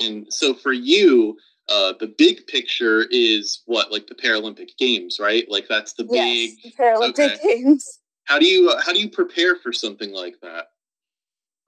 and 0.00 0.32
so 0.32 0.54
for 0.54 0.72
you 0.72 1.36
uh, 1.68 1.92
the 2.00 2.06
big 2.06 2.46
picture 2.46 3.06
is 3.10 3.62
what 3.66 3.92
like 3.92 4.06
the 4.06 4.14
Paralympic 4.14 4.76
Games, 4.78 5.18
right? 5.20 5.44
Like 5.50 5.66
that's 5.68 5.92
the 5.92 6.04
big 6.04 6.52
the 6.62 6.72
Paralympic 6.72 7.34
okay. 7.34 7.36
Games. 7.42 7.98
How 8.24 8.38
do 8.38 8.46
you 8.46 8.72
how 8.84 8.92
do 8.92 9.00
you 9.00 9.10
prepare 9.10 9.56
for 9.56 9.72
something 9.72 10.12
like 10.12 10.36
that? 10.42 10.66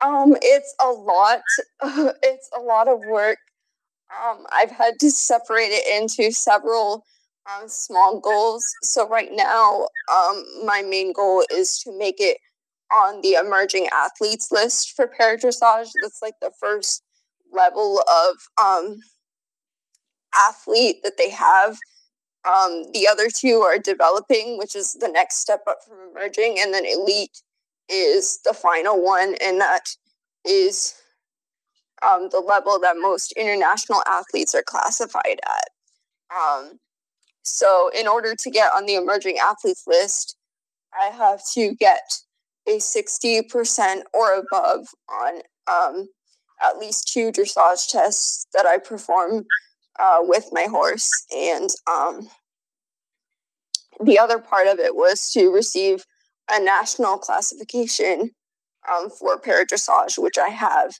Um, 0.00 0.36
it's 0.40 0.74
a 0.82 0.88
lot. 0.88 1.42
it's 1.82 2.50
a 2.56 2.60
lot 2.60 2.88
of 2.88 3.00
work. 3.00 3.38
Um, 4.10 4.44
I've 4.52 4.70
had 4.70 4.98
to 5.00 5.10
separate 5.10 5.70
it 5.70 6.02
into 6.02 6.32
several 6.32 7.04
um, 7.46 7.68
small 7.68 8.20
goals. 8.20 8.64
So 8.82 9.08
right 9.08 9.30
now, 9.32 9.88
um, 10.12 10.44
my 10.64 10.82
main 10.82 11.12
goal 11.12 11.44
is 11.50 11.78
to 11.84 11.96
make 11.96 12.16
it 12.18 12.38
on 12.92 13.20
the 13.20 13.34
emerging 13.34 13.88
athletes 13.92 14.50
list 14.50 14.92
for 14.96 15.06
paradressage. 15.06 15.90
That's 16.02 16.20
like 16.22 16.34
the 16.40 16.50
first 16.58 17.02
level 17.52 18.00
of 18.00 18.36
um, 18.62 19.00
athlete 20.34 20.96
that 21.04 21.16
they 21.16 21.30
have. 21.30 21.78
Um, 22.44 22.84
the 22.92 23.06
other 23.06 23.28
two 23.28 23.60
are 23.60 23.78
developing, 23.78 24.58
which 24.58 24.74
is 24.74 24.94
the 24.94 25.08
next 25.08 25.40
step 25.40 25.62
up 25.68 25.78
from 25.86 25.98
emerging, 26.10 26.56
and 26.58 26.72
then 26.72 26.86
elite 26.86 27.42
is 27.88 28.40
the 28.44 28.54
final 28.54 29.02
one, 29.02 29.34
and 29.42 29.60
that 29.60 29.90
is 30.44 30.94
um, 32.06 32.28
the 32.30 32.40
level 32.40 32.78
that 32.80 32.96
most 32.98 33.32
international 33.32 34.02
athletes 34.06 34.54
are 34.54 34.62
classified 34.62 35.40
at. 35.44 35.68
Um, 36.34 36.78
so, 37.42 37.90
in 37.98 38.06
order 38.06 38.34
to 38.34 38.50
get 38.50 38.72
on 38.74 38.86
the 38.86 38.94
emerging 38.94 39.38
athletes 39.38 39.84
list, 39.86 40.36
I 40.98 41.06
have 41.06 41.40
to 41.54 41.74
get 41.74 42.02
a 42.68 42.78
60% 42.78 44.02
or 44.12 44.34
above 44.34 44.88
on 45.08 45.42
um, 45.66 46.08
at 46.62 46.78
least 46.78 47.08
two 47.12 47.32
dressage 47.32 47.88
tests 47.88 48.46
that 48.52 48.66
I 48.66 48.78
perform 48.78 49.46
uh, 49.98 50.18
with 50.20 50.48
my 50.52 50.64
horse. 50.64 51.08
And 51.34 51.70
um, 51.90 52.28
the 54.04 54.18
other 54.18 54.38
part 54.38 54.66
of 54.66 54.78
it 54.78 54.94
was 54.94 55.30
to 55.32 55.50
receive 55.50 56.04
a 56.50 56.62
national 56.62 57.18
classification 57.18 58.30
um, 58.90 59.10
for 59.10 59.40
paradressage, 59.40 60.18
which 60.18 60.38
I 60.38 60.48
have. 60.48 60.94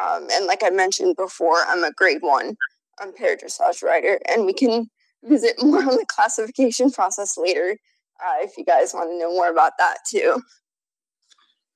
Um, 0.00 0.28
and 0.32 0.46
like 0.46 0.62
I 0.62 0.70
mentioned 0.70 1.16
before, 1.16 1.64
I'm 1.66 1.84
a 1.84 1.92
grade 1.92 2.22
one 2.22 2.56
um, 3.02 3.12
paradressage 3.12 3.82
rider, 3.82 4.18
and 4.28 4.46
we 4.46 4.52
can 4.52 4.90
visit 5.22 5.54
more 5.62 5.80
on 5.80 5.86
the 5.86 6.06
classification 6.08 6.90
process 6.90 7.36
later 7.36 7.76
uh, 8.20 8.36
if 8.40 8.56
you 8.56 8.64
guys 8.64 8.92
want 8.92 9.10
to 9.10 9.18
know 9.18 9.30
more 9.30 9.50
about 9.50 9.72
that 9.78 9.98
too. 10.08 10.42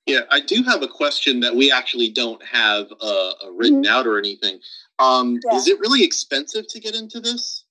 Yeah, 0.07 0.21
I 0.31 0.41
do 0.41 0.63
have 0.63 0.83
a 0.83 0.89
question 0.89 1.41
that 1.41 1.55
we 1.55 1.71
actually 1.71 2.11
don't 2.11 2.43
have 2.43 2.87
uh, 3.03 3.33
written 3.53 3.83
mm-hmm. 3.83 3.93
out 3.93 4.07
or 4.07 4.19
anything. 4.19 4.59
Um, 4.99 5.39
yeah. 5.45 5.57
Is 5.57 5.69
it 5.69 5.79
really 5.81 6.03
expensive 6.03 6.67
to 6.69 6.81
get 6.81 6.95
into 6.95 7.21
this? 7.21 7.65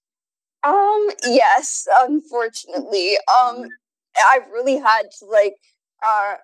Um, 0.63 1.07
yes, 1.23 1.87
unfortunately. 2.01 3.15
Um, 3.27 3.55
mm-hmm. 3.55 3.67
I've 4.29 4.49
really 4.51 4.77
had 4.77 5.03
to 5.19 5.25
like 5.25 5.55
uh 6.05 6.35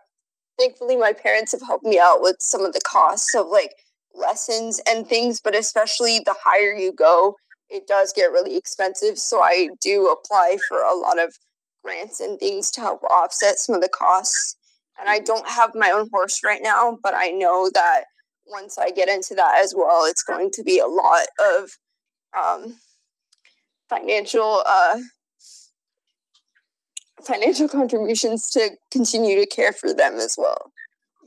thankfully 0.60 0.96
my 0.96 1.14
parents 1.14 1.52
have 1.52 1.62
helped 1.62 1.86
me 1.86 2.00
out 2.00 2.22
with 2.22 2.38
some 2.40 2.64
of 2.66 2.74
the 2.74 2.82
costs 2.82 3.34
of 3.36 3.48
like 3.48 3.72
lessons 4.14 4.82
and 4.88 5.08
things, 5.08 5.40
but 5.42 5.56
especially 5.56 6.20
the 6.20 6.36
higher 6.44 6.74
you 6.74 6.92
go, 6.92 7.36
it 7.70 7.88
does 7.88 8.14
get 8.14 8.32
really 8.32 8.56
expensive. 8.56 9.18
So 9.18 9.42
I 9.42 9.70
do 9.82 10.08
apply 10.08 10.58
for 10.68 10.82
a 10.82 10.96
lot 10.96 11.20
of 11.20 11.36
grants 11.84 12.20
and 12.20 12.40
things 12.40 12.72
to 12.72 12.82
help 12.82 13.04
offset 13.04 13.58
some 13.58 13.76
of 13.76 13.82
the 13.82 13.90
costs. 13.90 14.56
And 15.00 15.10
I 15.10 15.20
don't 15.20 15.48
have 15.48 15.72
my 15.74 15.92
own 15.92 16.10
horse 16.12 16.42
right 16.46 16.62
now, 16.62 16.98
but 17.02 17.14
I 17.16 17.30
know 17.30 17.70
that 17.74 18.04
once 18.46 18.78
I 18.78 18.92
get 18.92 19.10
into 19.10 19.34
that 19.36 19.60
as 19.64 19.74
well, 19.76 20.06
it's 20.06 20.24
going 20.24 20.52
to 20.52 20.64
be 20.64 20.80
a 20.80 20.88
lot 20.88 21.26
of 21.40 21.72
um, 22.38 22.76
financial 23.90 24.64
uh, 24.66 25.00
financial 27.24 27.70
contributions 27.70 28.50
to 28.50 28.72
continue 28.92 29.40
to 29.40 29.46
care 29.46 29.72
for 29.72 29.94
them 29.94 30.16
as 30.16 30.36
well. 30.38 30.73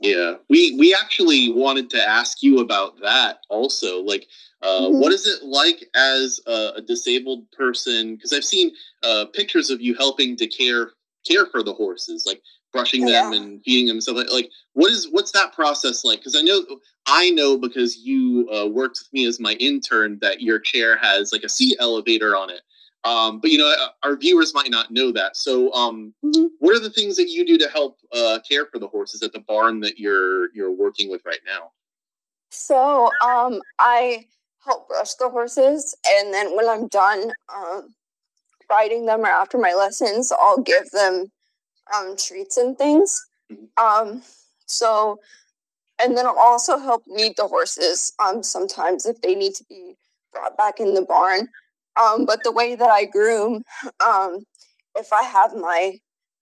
Yeah, 0.01 0.35
we 0.49 0.75
we 0.77 0.93
actually 0.93 1.51
wanted 1.51 1.89
to 1.91 2.07
ask 2.07 2.43
you 2.43 2.59
about 2.59 2.99
that 3.01 3.39
also. 3.49 4.01
Like, 4.03 4.27
uh, 4.61 4.81
mm-hmm. 4.81 4.99
what 4.99 5.11
is 5.11 5.25
it 5.25 5.43
like 5.43 5.85
as 5.95 6.39
a, 6.45 6.73
a 6.77 6.81
disabled 6.81 7.49
person? 7.51 8.15
Because 8.15 8.31
I've 8.31 8.43
seen 8.43 8.71
uh, 9.03 9.25
pictures 9.33 9.69
of 9.69 9.81
you 9.81 9.95
helping 9.95 10.35
to 10.37 10.47
care 10.47 10.91
care 11.27 11.47
for 11.47 11.63
the 11.63 11.73
horses, 11.73 12.25
like 12.27 12.41
brushing 12.71 13.05
them 13.05 13.33
and 13.33 13.63
feeding 13.63 13.87
them 13.87 14.01
stuff 14.01 14.17
like, 14.17 14.31
like 14.31 14.51
what 14.73 14.91
is 14.91 15.07
what's 15.11 15.31
that 15.31 15.53
process 15.53 16.03
like 16.03 16.19
because 16.19 16.35
i 16.35 16.41
know 16.41 16.61
i 17.07 17.29
know 17.29 17.57
because 17.57 17.97
you 17.97 18.47
uh, 18.51 18.67
worked 18.67 18.99
with 18.99 19.13
me 19.13 19.25
as 19.25 19.39
my 19.39 19.53
intern 19.53 20.17
that 20.21 20.41
your 20.41 20.59
chair 20.59 20.97
has 20.97 21.31
like 21.31 21.43
a 21.43 21.49
seat 21.49 21.77
elevator 21.79 22.35
on 22.35 22.49
it 22.49 22.61
um, 23.07 23.39
but 23.39 23.51
you 23.51 23.57
know, 23.57 23.73
uh, 23.79 23.89
our 24.03 24.17
viewers 24.17 24.53
might 24.53 24.69
not 24.69 24.91
know 24.91 25.11
that. 25.13 25.37
So, 25.37 25.71
um, 25.73 26.13
mm-hmm. 26.23 26.47
what 26.59 26.75
are 26.75 26.79
the 26.79 26.89
things 26.89 27.15
that 27.15 27.29
you 27.29 27.45
do 27.45 27.57
to 27.57 27.69
help 27.69 27.97
uh, 28.11 28.39
care 28.47 28.65
for 28.65 28.79
the 28.79 28.87
horses 28.87 29.23
at 29.23 29.31
the 29.31 29.39
barn 29.39 29.79
that 29.81 29.97
you're 29.97 30.53
you're 30.53 30.71
working 30.71 31.09
with 31.09 31.21
right 31.25 31.39
now? 31.45 31.71
So, 32.51 33.09
um, 33.23 33.61
I 33.79 34.25
help 34.65 34.89
brush 34.89 35.13
the 35.13 35.29
horses, 35.29 35.95
and 36.17 36.33
then 36.33 36.55
when 36.55 36.67
I'm 36.67 36.87
done 36.89 37.31
um, 37.55 37.93
riding 38.69 39.05
them 39.05 39.21
or 39.21 39.27
after 39.27 39.57
my 39.57 39.73
lessons, 39.73 40.33
I'll 40.37 40.61
give 40.61 40.89
them 40.91 41.31
um, 41.95 42.17
treats 42.17 42.57
and 42.57 42.77
things. 42.77 43.25
Mm-hmm. 43.51 44.11
Um, 44.11 44.21
so, 44.65 45.19
and 46.01 46.17
then 46.17 46.25
I'll 46.25 46.37
also 46.37 46.77
help 46.77 47.03
lead 47.07 47.35
the 47.37 47.47
horses 47.47 48.11
um, 48.19 48.43
sometimes 48.43 49.05
if 49.05 49.21
they 49.21 49.33
need 49.33 49.55
to 49.55 49.63
be 49.69 49.95
brought 50.33 50.57
back 50.57 50.81
in 50.81 50.93
the 50.93 51.03
barn. 51.03 51.47
Um, 51.99 52.25
but 52.25 52.43
the 52.43 52.51
way 52.51 52.75
that 52.75 52.89
I 52.89 53.05
groom, 53.05 53.63
um, 54.05 54.43
if 54.95 55.11
I 55.13 55.23
have 55.23 55.55
my 55.55 55.97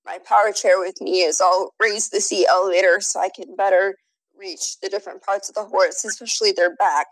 my 0.06 0.20
power 0.24 0.52
chair 0.52 0.80
with 0.80 1.02
me, 1.02 1.22
is 1.22 1.42
I'll 1.42 1.74
raise 1.80 2.10
the 2.10 2.22
seat 2.22 2.46
elevator 2.48 3.02
so 3.02 3.20
I 3.20 3.30
can 3.36 3.56
better 3.56 3.96
reach 4.38 4.80
the 4.82 4.90
different 4.90 5.24
parts 5.24 5.50
of 5.50 5.56
the 5.56 5.64
horse, 5.64 6.04
especially 6.06 6.52
their 6.52 6.76
back, 6.76 7.08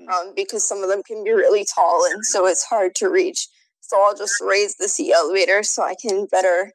mm. 0.00 0.08
um, 0.08 0.32
because 0.36 0.66
some 0.66 0.82
of 0.82 0.88
them 0.88 1.02
can 1.02 1.24
be 1.24 1.32
really 1.32 1.64
tall 1.74 2.06
and 2.10 2.24
so 2.24 2.46
it's 2.46 2.64
hard 2.64 2.94
to 2.96 3.08
reach. 3.08 3.48
So 3.80 4.00
I'll 4.00 4.16
just 4.16 4.40
raise 4.40 4.76
the 4.76 4.88
seat 4.88 5.12
elevator 5.12 5.62
so 5.62 5.82
I 5.82 5.94
can 6.00 6.26
better 6.26 6.72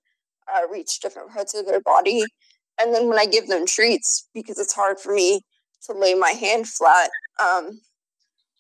uh, 0.54 0.68
reach 0.72 1.00
different 1.00 1.32
parts 1.32 1.54
of 1.54 1.66
their 1.66 1.82
body. 1.82 2.24
And 2.80 2.94
then 2.94 3.08
when 3.08 3.20
I 3.20 3.26
give 3.26 3.48
them 3.48 3.66
treats, 3.66 4.28
because 4.34 4.58
it's 4.60 4.74
hard 4.74 5.00
for 5.00 5.14
me 5.14 5.42
to 5.86 5.94
lay 5.94 6.14
my 6.14 6.32
hand 6.32 6.68
flat, 6.68 7.10
um, 7.42 7.80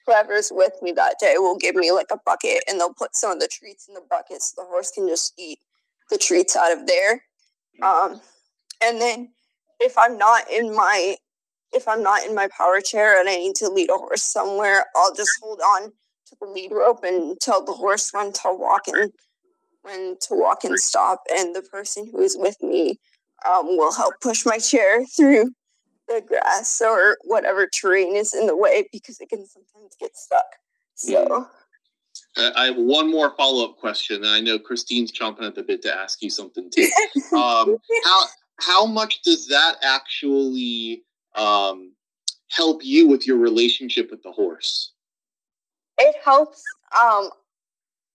whoever's 0.05 0.51
with 0.53 0.73
me 0.81 0.91
that 0.93 1.15
day 1.19 1.35
will 1.37 1.57
give 1.57 1.75
me 1.75 1.91
like 1.91 2.07
a 2.11 2.17
bucket 2.25 2.63
and 2.67 2.79
they'll 2.79 2.93
put 2.93 3.15
some 3.15 3.31
of 3.31 3.39
the 3.39 3.49
treats 3.51 3.87
in 3.87 3.93
the 3.93 4.01
bucket 4.09 4.41
so 4.41 4.61
the 4.61 4.67
horse 4.67 4.91
can 4.91 5.07
just 5.07 5.33
eat 5.37 5.59
the 6.09 6.17
treats 6.17 6.55
out 6.55 6.77
of 6.77 6.87
there. 6.87 7.23
Um, 7.81 8.21
and 8.83 9.01
then 9.01 9.29
if 9.79 9.97
I'm 9.97 10.17
not 10.17 10.49
in 10.51 10.75
my 10.75 11.15
if 11.73 11.87
I'm 11.87 12.03
not 12.03 12.25
in 12.25 12.35
my 12.35 12.49
power 12.55 12.81
chair 12.81 13.19
and 13.19 13.29
I 13.29 13.37
need 13.37 13.55
to 13.55 13.69
lead 13.69 13.89
a 13.89 13.93
horse 13.93 14.23
somewhere, 14.23 14.85
I'll 14.95 15.15
just 15.15 15.31
hold 15.41 15.61
on 15.61 15.83
to 16.27 16.35
the 16.39 16.47
lead 16.47 16.71
rope 16.71 17.03
and 17.03 17.39
tell 17.39 17.63
the 17.63 17.71
horse 17.71 18.11
when 18.11 18.33
to 18.33 18.41
walk 18.47 18.87
and 18.87 19.11
when 19.81 20.17
to 20.21 20.27
walk 20.31 20.65
and 20.65 20.77
stop. 20.77 21.23
And 21.33 21.55
the 21.55 21.61
person 21.61 22.09
who 22.11 22.19
is 22.19 22.35
with 22.37 22.61
me 22.61 22.99
um, 23.49 23.77
will 23.77 23.93
help 23.93 24.15
push 24.21 24.45
my 24.45 24.57
chair 24.57 25.05
through 25.05 25.51
the 26.13 26.21
grass 26.21 26.81
or 26.83 27.17
whatever 27.23 27.67
terrain 27.67 28.15
is 28.15 28.33
in 28.33 28.47
the 28.47 28.55
way 28.55 28.87
because 28.91 29.19
it 29.19 29.29
can 29.29 29.45
sometimes 29.45 29.95
get 29.99 30.15
stuck. 30.15 30.45
So. 30.95 31.47
I 32.37 32.65
have 32.65 32.77
one 32.77 33.11
more 33.11 33.35
follow 33.35 33.65
up 33.65 33.77
question, 33.77 34.17
and 34.17 34.27
I 34.27 34.39
know 34.39 34.57
Christine's 34.57 35.11
chomping 35.11 35.45
at 35.45 35.55
the 35.55 35.63
bit 35.63 35.81
to 35.83 35.93
ask 35.93 36.21
you 36.21 36.29
something 36.29 36.69
too. 36.69 36.89
Um, 37.33 37.77
how 38.03 38.25
how 38.59 38.85
much 38.85 39.21
does 39.21 39.47
that 39.47 39.75
actually 39.81 41.03
um, 41.35 41.93
help 42.49 42.83
you 42.83 43.07
with 43.07 43.25
your 43.25 43.37
relationship 43.37 44.11
with 44.11 44.21
the 44.23 44.31
horse? 44.31 44.93
It 45.97 46.15
helps. 46.23 46.61
Um, 46.99 47.29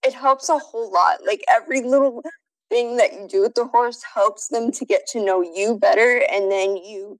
it 0.05 0.13
helps 0.13 0.49
a 0.49 0.57
whole 0.57 0.91
lot. 0.91 1.19
Like 1.25 1.43
every 1.53 1.81
little 1.81 2.21
thing 2.69 2.97
that 2.97 3.13
you 3.13 3.27
do 3.27 3.41
with 3.41 3.55
the 3.55 3.65
horse 3.65 4.03
helps 4.13 4.47
them 4.49 4.71
to 4.71 4.85
get 4.85 5.07
to 5.09 5.23
know 5.23 5.41
you 5.41 5.77
better, 5.77 6.23
and 6.31 6.51
then 6.51 6.77
you 6.77 7.19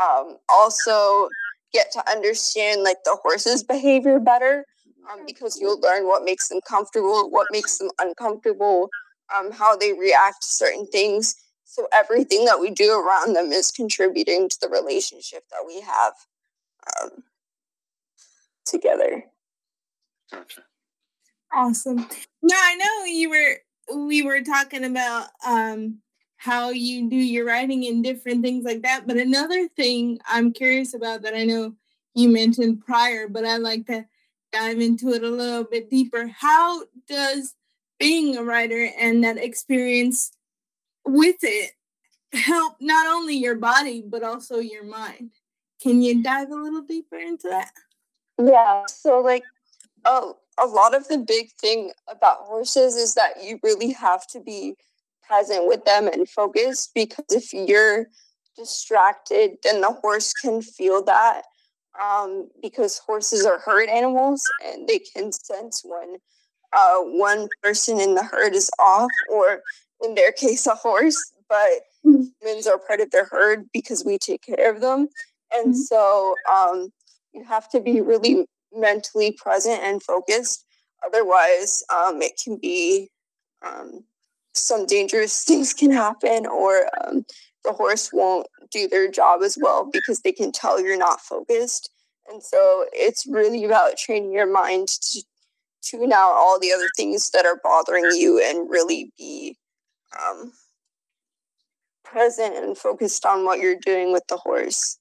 um, 0.00 0.36
also 0.48 1.28
get 1.72 1.90
to 1.92 2.10
understand 2.10 2.82
like 2.82 2.98
the 3.04 3.16
horse's 3.22 3.62
behavior 3.62 4.18
better 4.18 4.64
um, 5.10 5.26
because 5.26 5.58
you'll 5.60 5.80
learn 5.80 6.06
what 6.06 6.24
makes 6.24 6.48
them 6.48 6.60
comfortable, 6.66 7.30
what 7.30 7.48
makes 7.50 7.78
them 7.78 7.90
uncomfortable, 8.00 8.88
um, 9.36 9.50
how 9.50 9.76
they 9.76 9.92
react 9.92 10.42
to 10.42 10.48
certain 10.48 10.86
things. 10.86 11.34
So 11.64 11.88
everything 11.92 12.44
that 12.44 12.60
we 12.60 12.70
do 12.70 12.92
around 12.92 13.34
them 13.34 13.50
is 13.50 13.70
contributing 13.70 14.48
to 14.48 14.56
the 14.60 14.68
relationship 14.68 15.44
that 15.50 15.64
we 15.66 15.80
have 15.80 16.12
um, 17.02 17.24
together. 18.64 19.24
Gotcha. 20.30 20.62
Awesome. 21.52 21.98
Now 22.42 22.56
I 22.56 22.76
know 22.76 23.04
you 23.04 23.30
were 23.30 24.06
we 24.06 24.22
were 24.22 24.40
talking 24.40 24.84
about 24.84 25.28
um 25.46 26.00
how 26.44 26.68
you 26.68 27.08
do 27.08 27.16
your 27.16 27.46
writing 27.46 27.86
and 27.86 28.04
different 28.04 28.42
things 28.42 28.66
like 28.66 28.82
that. 28.82 29.06
But 29.06 29.16
another 29.16 29.66
thing 29.66 30.18
I'm 30.28 30.52
curious 30.52 30.92
about 30.92 31.22
that 31.22 31.34
I 31.34 31.44
know 31.44 31.72
you 32.14 32.28
mentioned 32.28 32.84
prior, 32.84 33.28
but 33.28 33.46
I 33.46 33.56
like 33.56 33.86
to 33.86 34.04
dive 34.52 34.78
into 34.78 35.14
it 35.14 35.24
a 35.24 35.30
little 35.30 35.64
bit 35.64 35.88
deeper. 35.88 36.26
How 36.26 36.82
does 37.08 37.54
being 37.98 38.36
a 38.36 38.44
writer 38.44 38.90
and 39.00 39.24
that 39.24 39.38
experience 39.38 40.32
with 41.06 41.36
it 41.40 41.70
help 42.34 42.74
not 42.78 43.06
only 43.06 43.36
your 43.36 43.54
body 43.54 44.04
but 44.06 44.22
also 44.22 44.58
your 44.58 44.84
mind? 44.84 45.30
Can 45.82 46.02
you 46.02 46.22
dive 46.22 46.50
a 46.50 46.56
little 46.56 46.82
deeper 46.82 47.16
into 47.16 47.48
that? 47.48 47.72
Yeah. 48.38 48.84
So 48.88 49.20
like 49.20 49.44
oh 50.04 50.36
a 50.62 50.66
lot 50.66 50.94
of 50.94 51.08
the 51.08 51.18
big 51.18 51.52
thing 51.52 51.92
about 52.06 52.40
horses 52.40 52.96
is 52.96 53.14
that 53.14 53.42
you 53.42 53.58
really 53.62 53.92
have 53.92 54.26
to 54.26 54.40
be 54.40 54.76
present 55.28 55.66
with 55.66 55.84
them 55.84 56.08
and 56.08 56.28
focused 56.28 56.90
because 56.94 57.24
if 57.30 57.52
you're 57.52 58.06
distracted 58.56 59.52
then 59.62 59.80
the 59.80 59.90
horse 59.90 60.32
can 60.32 60.62
feel 60.62 61.02
that 61.02 61.42
um, 62.02 62.48
because 62.60 62.98
horses 62.98 63.44
are 63.44 63.58
herd 63.58 63.88
animals 63.88 64.42
and 64.64 64.88
they 64.88 64.98
can 64.98 65.32
sense 65.32 65.82
when 65.84 66.16
uh, 66.74 66.98
one 66.98 67.48
person 67.62 68.00
in 68.00 68.14
the 68.14 68.22
herd 68.22 68.54
is 68.54 68.70
off, 68.78 69.10
or 69.30 69.62
in 70.02 70.14
their 70.14 70.32
case, 70.32 70.66
a 70.66 70.74
horse. 70.74 71.16
But 71.48 71.70
mm-hmm. 72.04 72.24
humans 72.40 72.66
are 72.66 72.78
part 72.78 73.00
of 73.00 73.10
their 73.10 73.26
herd 73.26 73.66
because 73.72 74.04
we 74.04 74.18
take 74.18 74.42
care 74.42 74.74
of 74.74 74.80
them. 74.80 75.08
And 75.52 75.68
mm-hmm. 75.68 75.72
so 75.72 76.34
um, 76.52 76.92
you 77.32 77.44
have 77.44 77.68
to 77.70 77.80
be 77.80 78.00
really 78.00 78.46
mentally 78.72 79.32
present 79.32 79.82
and 79.82 80.02
focused. 80.02 80.64
Otherwise, 81.06 81.82
um, 81.94 82.22
it 82.22 82.40
can 82.42 82.56
be 82.56 83.10
um, 83.64 84.04
some 84.54 84.86
dangerous 84.86 85.44
things 85.46 85.72
can 85.72 85.90
happen, 85.90 86.46
or 86.46 86.88
um, 87.04 87.24
the 87.64 87.72
horse 87.72 88.10
won't 88.12 88.46
do 88.70 88.88
their 88.88 89.10
job 89.10 89.42
as 89.42 89.56
well 89.60 89.88
because 89.90 90.20
they 90.20 90.32
can 90.32 90.52
tell 90.52 90.80
you're 90.80 90.98
not 90.98 91.20
focused. 91.20 91.90
And 92.28 92.42
so 92.42 92.86
it's 92.92 93.26
really 93.26 93.64
about 93.64 93.98
training 93.98 94.32
your 94.32 94.50
mind 94.50 94.88
to 94.88 95.22
tune 95.82 96.12
out 96.12 96.32
all 96.32 96.58
the 96.58 96.72
other 96.72 96.88
things 96.96 97.30
that 97.30 97.44
are 97.44 97.60
bothering 97.62 98.06
you 98.16 98.42
and 98.42 98.70
really 98.70 99.12
be 99.18 99.56
um, 100.18 100.52
present 102.04 102.56
and 102.56 102.76
focused 102.76 103.26
on 103.26 103.44
what 103.44 103.60
you're 103.60 103.78
doing 103.84 104.12
with 104.12 104.26
the 104.28 104.36
horse. 104.36 104.98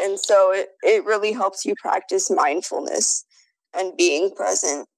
And 0.00 0.18
so 0.18 0.52
it, 0.52 0.68
it 0.82 1.04
really 1.04 1.32
helps 1.32 1.64
you 1.64 1.74
practice 1.76 2.30
mindfulness 2.30 3.24
and 3.76 3.96
being 3.96 4.34
present. 4.34 4.88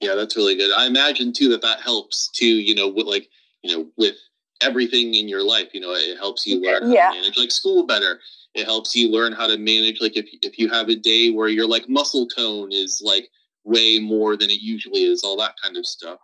Yeah, 0.00 0.14
that's 0.14 0.36
really 0.36 0.56
good. 0.56 0.72
I 0.76 0.86
imagine 0.86 1.32
too 1.32 1.48
that 1.50 1.62
that 1.62 1.80
helps 1.80 2.28
too, 2.30 2.46
you 2.46 2.74
know, 2.74 2.88
with 2.88 3.06
like, 3.06 3.28
you 3.62 3.76
know, 3.76 3.86
with 3.96 4.16
everything 4.62 5.14
in 5.14 5.28
your 5.28 5.42
life, 5.42 5.68
you 5.72 5.80
know, 5.80 5.92
it 5.92 6.18
helps 6.18 6.46
you 6.46 6.60
learn 6.60 6.90
yeah. 6.90 7.06
how 7.06 7.12
to 7.12 7.20
manage 7.20 7.38
like 7.38 7.50
school 7.50 7.86
better. 7.86 8.20
It 8.54 8.64
helps 8.64 8.94
you 8.94 9.10
learn 9.10 9.32
how 9.32 9.46
to 9.46 9.58
manage 9.58 10.00
like 10.00 10.16
if 10.16 10.26
if 10.42 10.58
you 10.58 10.68
have 10.68 10.88
a 10.88 10.96
day 10.96 11.30
where 11.30 11.48
your 11.48 11.66
like 11.66 11.88
muscle 11.88 12.26
tone 12.26 12.72
is 12.72 13.02
like 13.04 13.28
way 13.64 13.98
more 13.98 14.36
than 14.36 14.50
it 14.50 14.60
usually 14.60 15.02
is, 15.02 15.22
all 15.22 15.36
that 15.38 15.54
kind 15.62 15.76
of 15.76 15.86
stuff. 15.86 16.18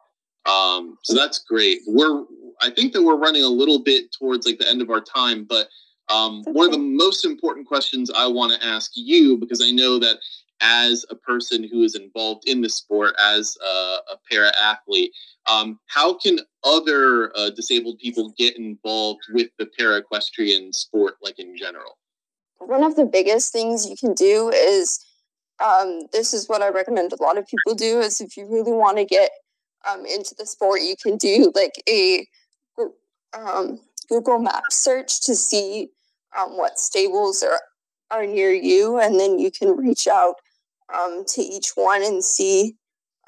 Um, 0.47 0.99
so 1.03 1.14
that's 1.14 1.38
great. 1.40 1.81
We're 1.87 2.25
I 2.62 2.70
think 2.70 2.92
that 2.92 3.03
we're 3.03 3.16
running 3.16 3.44
a 3.44 3.49
little 3.49 3.81
bit 3.81 4.12
towards 4.12 4.47
like 4.47 4.59
the 4.59 4.68
end 4.68 4.83
of 4.83 4.90
our 4.90 5.01
time, 5.01 5.44
but 5.44 5.68
um, 6.12 6.40
okay. 6.40 6.53
one 6.53 6.66
of 6.66 6.72
the 6.72 6.79
most 6.79 7.25
important 7.25 7.66
questions 7.66 8.11
I 8.14 8.27
want 8.27 8.53
to 8.53 8.66
ask 8.66 8.92
you 8.94 9.38
because 9.38 9.62
I 9.62 9.70
know 9.70 9.98
that 9.98 10.18
as 10.61 11.05
a 11.11 11.16
person 11.16 11.64
who 11.64 11.83
is 11.83 11.96
involved 11.96 12.48
in 12.48 12.61
the 12.61 12.68
sport, 12.68 13.14
as 13.22 13.57
a, 13.64 13.66
a 13.66 14.18
para 14.31 14.53
athlete, 14.62 15.12
um, 15.51 15.79
how 15.88 16.14
can 16.14 16.38
other 16.62 17.37
uh, 17.37 17.51
disabled 17.51 17.98
people 17.98 18.33
get 18.38 18.57
involved 18.57 19.22
with 19.33 19.48
the 19.59 19.66
para 19.66 19.96
equestrian 19.96 20.72
sport, 20.72 21.14
like 21.20 21.38
in 21.38 21.57
general? 21.57 21.98
One 22.59 22.85
of 22.85 22.94
the 22.94 23.05
biggest 23.05 23.53
things 23.53 23.88
you 23.88 23.96
can 23.96 24.14
do 24.14 24.51
is 24.51 25.05
um, 25.62 26.03
this 26.12 26.33
is 26.33 26.48
what 26.48 26.62
I 26.62 26.68
recommend 26.68 27.12
a 27.12 27.22
lot 27.22 27.38
of 27.38 27.46
people 27.46 27.75
do 27.75 28.01
is 28.01 28.20
if 28.20 28.37
you 28.37 28.46
really 28.46 28.72
want 28.72 28.98
to 28.98 29.05
get 29.05 29.31
um, 29.90 30.07
into 30.07 30.35
the 30.38 30.46
sport, 30.46 30.81
you 30.83 30.94
can 31.03 31.16
do 31.16 31.53
like 31.55 31.83
a 31.88 32.27
um, 33.35 33.81
Google 34.09 34.38
Map 34.38 34.64
search 34.70 35.25
to 35.25 35.35
see 35.35 35.88
um, 36.38 36.57
what 36.57 36.79
stables 36.79 37.42
are 37.42 37.61
are 38.11 38.27
near 38.27 38.53
you, 38.53 38.99
and 38.99 39.18
then 39.18 39.38
you 39.38 39.51
can 39.51 39.77
reach 39.77 40.07
out 40.07 40.35
um, 40.95 41.25
to 41.27 41.40
each 41.40 41.71
one 41.75 42.03
and 42.03 42.23
see 42.23 42.77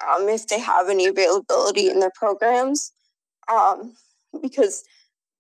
um, 0.06 0.28
if 0.28 0.46
they 0.46 0.60
have 0.60 0.90
any 0.90 1.06
availability 1.06 1.88
in 1.88 2.00
their 2.00 2.12
programs. 2.14 2.92
because 4.42 4.84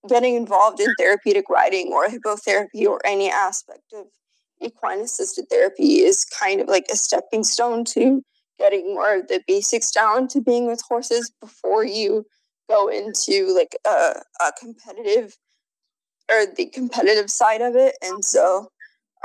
getting 0.08 0.34
involved 0.34 0.80
in 0.80 0.94
therapeutic 0.98 1.48
riding 1.48 1.92
or 1.92 2.06
hippotherapy 2.06 2.86
or 2.86 3.00
any 3.04 3.30
aspect 3.30 3.92
of 3.94 4.06
equine 4.62 5.00
assisted 5.00 5.46
therapy 5.48 6.00
is 6.00 6.24
kind 6.24 6.60
of 6.60 6.68
like 6.68 6.86
a 6.92 6.96
stepping 6.96 7.44
stone 7.44 7.84
to 7.84 8.22
getting 8.58 8.94
more 8.94 9.16
of 9.18 9.28
the 9.28 9.42
basics 9.46 9.90
down 9.90 10.28
to 10.28 10.40
being 10.40 10.66
with 10.66 10.80
horses 10.88 11.32
before 11.40 11.84
you 11.84 12.24
go 12.68 12.88
into 12.88 13.52
like 13.54 13.76
a, 13.86 14.20
a 14.40 14.52
competitive 14.58 15.36
or 16.30 16.46
the 16.56 16.66
competitive 16.66 17.30
side 17.30 17.60
of 17.60 17.76
it 17.76 17.94
and 18.02 18.24
so 18.24 18.68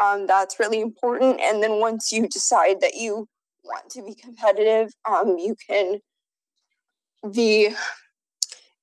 um, 0.02 0.28
that's 0.28 0.60
really 0.60 0.80
important 0.80 1.40
and 1.42 1.62
then 1.62 1.80
once 1.80 2.12
you 2.12 2.28
decide 2.28 2.82
that 2.82 2.96
you 2.96 3.28
want 3.64 3.90
to 3.90 4.04
be 4.04 4.16
competitive 4.16 4.92
um, 5.10 5.38
you 5.38 5.56
can 5.70 6.00
the 7.24 7.70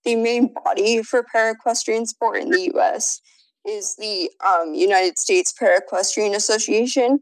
the 0.04 0.14
main 0.14 0.54
body 0.64 1.02
for 1.02 1.24
paraequestrian 1.34 2.06
sport 2.06 2.40
in 2.40 2.50
the 2.50 2.70
us 2.72 3.20
is 3.66 3.96
the 3.96 4.30
um, 4.46 4.74
United 4.74 5.18
States 5.18 5.52
Paraequestrian 5.60 6.34
Association, 6.34 7.18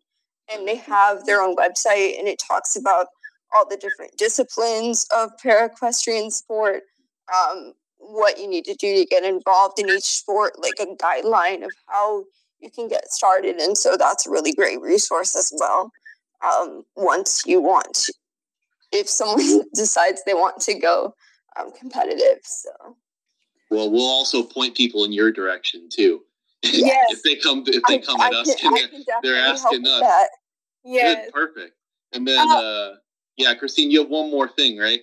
and 0.53 0.69
they 0.69 0.77
have 0.77 1.25
their 1.25 1.41
own 1.41 1.57
website, 1.57 2.19
and 2.19 2.29
it 2.29 2.39
talks 2.47 2.77
about 2.77 3.07
all 3.57 3.67
the 3.69 3.77
different 3.77 4.17
disciplines 4.19 5.07
of 5.17 5.31
paraequestrian 5.43 6.31
sport, 6.31 6.83
um, 7.35 7.73
what 8.07 8.39
you 8.39 8.49
need 8.49 8.65
to 8.65 8.75
do 8.75 8.95
to 8.95 9.07
get 9.07 9.25
involved 9.25 9.79
in 9.79 9.89
each 9.89 10.05
sport, 10.05 10.59
like 10.61 10.75
a 10.81 10.95
guideline 10.97 11.65
of 11.65 11.71
how 11.87 12.25
you 12.61 12.71
can 12.71 12.89
get 12.89 13.11
started. 13.11 13.57
And 13.57 13.77
so 13.77 13.97
that's 13.97 14.27
a 14.27 14.31
really 14.31 14.53
great 14.53 14.81
resource 14.81 15.37
as 15.37 15.53
well. 15.59 15.91
Um, 16.43 16.85
once 16.97 17.43
you 17.47 17.61
want, 17.61 17.95
to, 17.95 18.15
if 18.93 19.09
someone 19.09 19.63
decides 19.75 20.23
they 20.25 20.35
want 20.35 20.61
to 20.63 20.79
go 20.79 21.15
um, 21.59 21.73
competitive, 21.73 22.41
so. 22.43 22.71
Well, 23.71 23.91
we'll 23.91 24.03
also 24.03 24.43
point 24.43 24.77
people 24.77 25.05
in 25.05 25.13
your 25.13 25.33
direction 25.33 25.89
too. 25.91 26.23
Yes. 26.67 27.07
if 27.11 27.23
they 27.23 27.37
come 27.37 27.63
if 27.67 27.83
they 27.87 27.99
come 27.99 28.19
I, 28.19 28.29
at 28.29 28.35
I 28.35 28.41
us 28.41 28.55
can, 28.55 28.73
they're, 28.73 29.21
they're 29.23 29.47
asking 29.47 29.87
us. 29.87 30.29
Yeah. 30.83 31.27
Perfect. 31.31 31.73
And 32.15 32.27
then 32.27 32.39
uh, 32.39 32.55
uh, 32.55 32.95
yeah, 33.37 33.55
Christine, 33.55 33.91
you 33.91 34.01
have 34.01 34.09
one 34.09 34.31
more 34.31 34.49
thing, 34.49 34.79
right? 34.79 35.01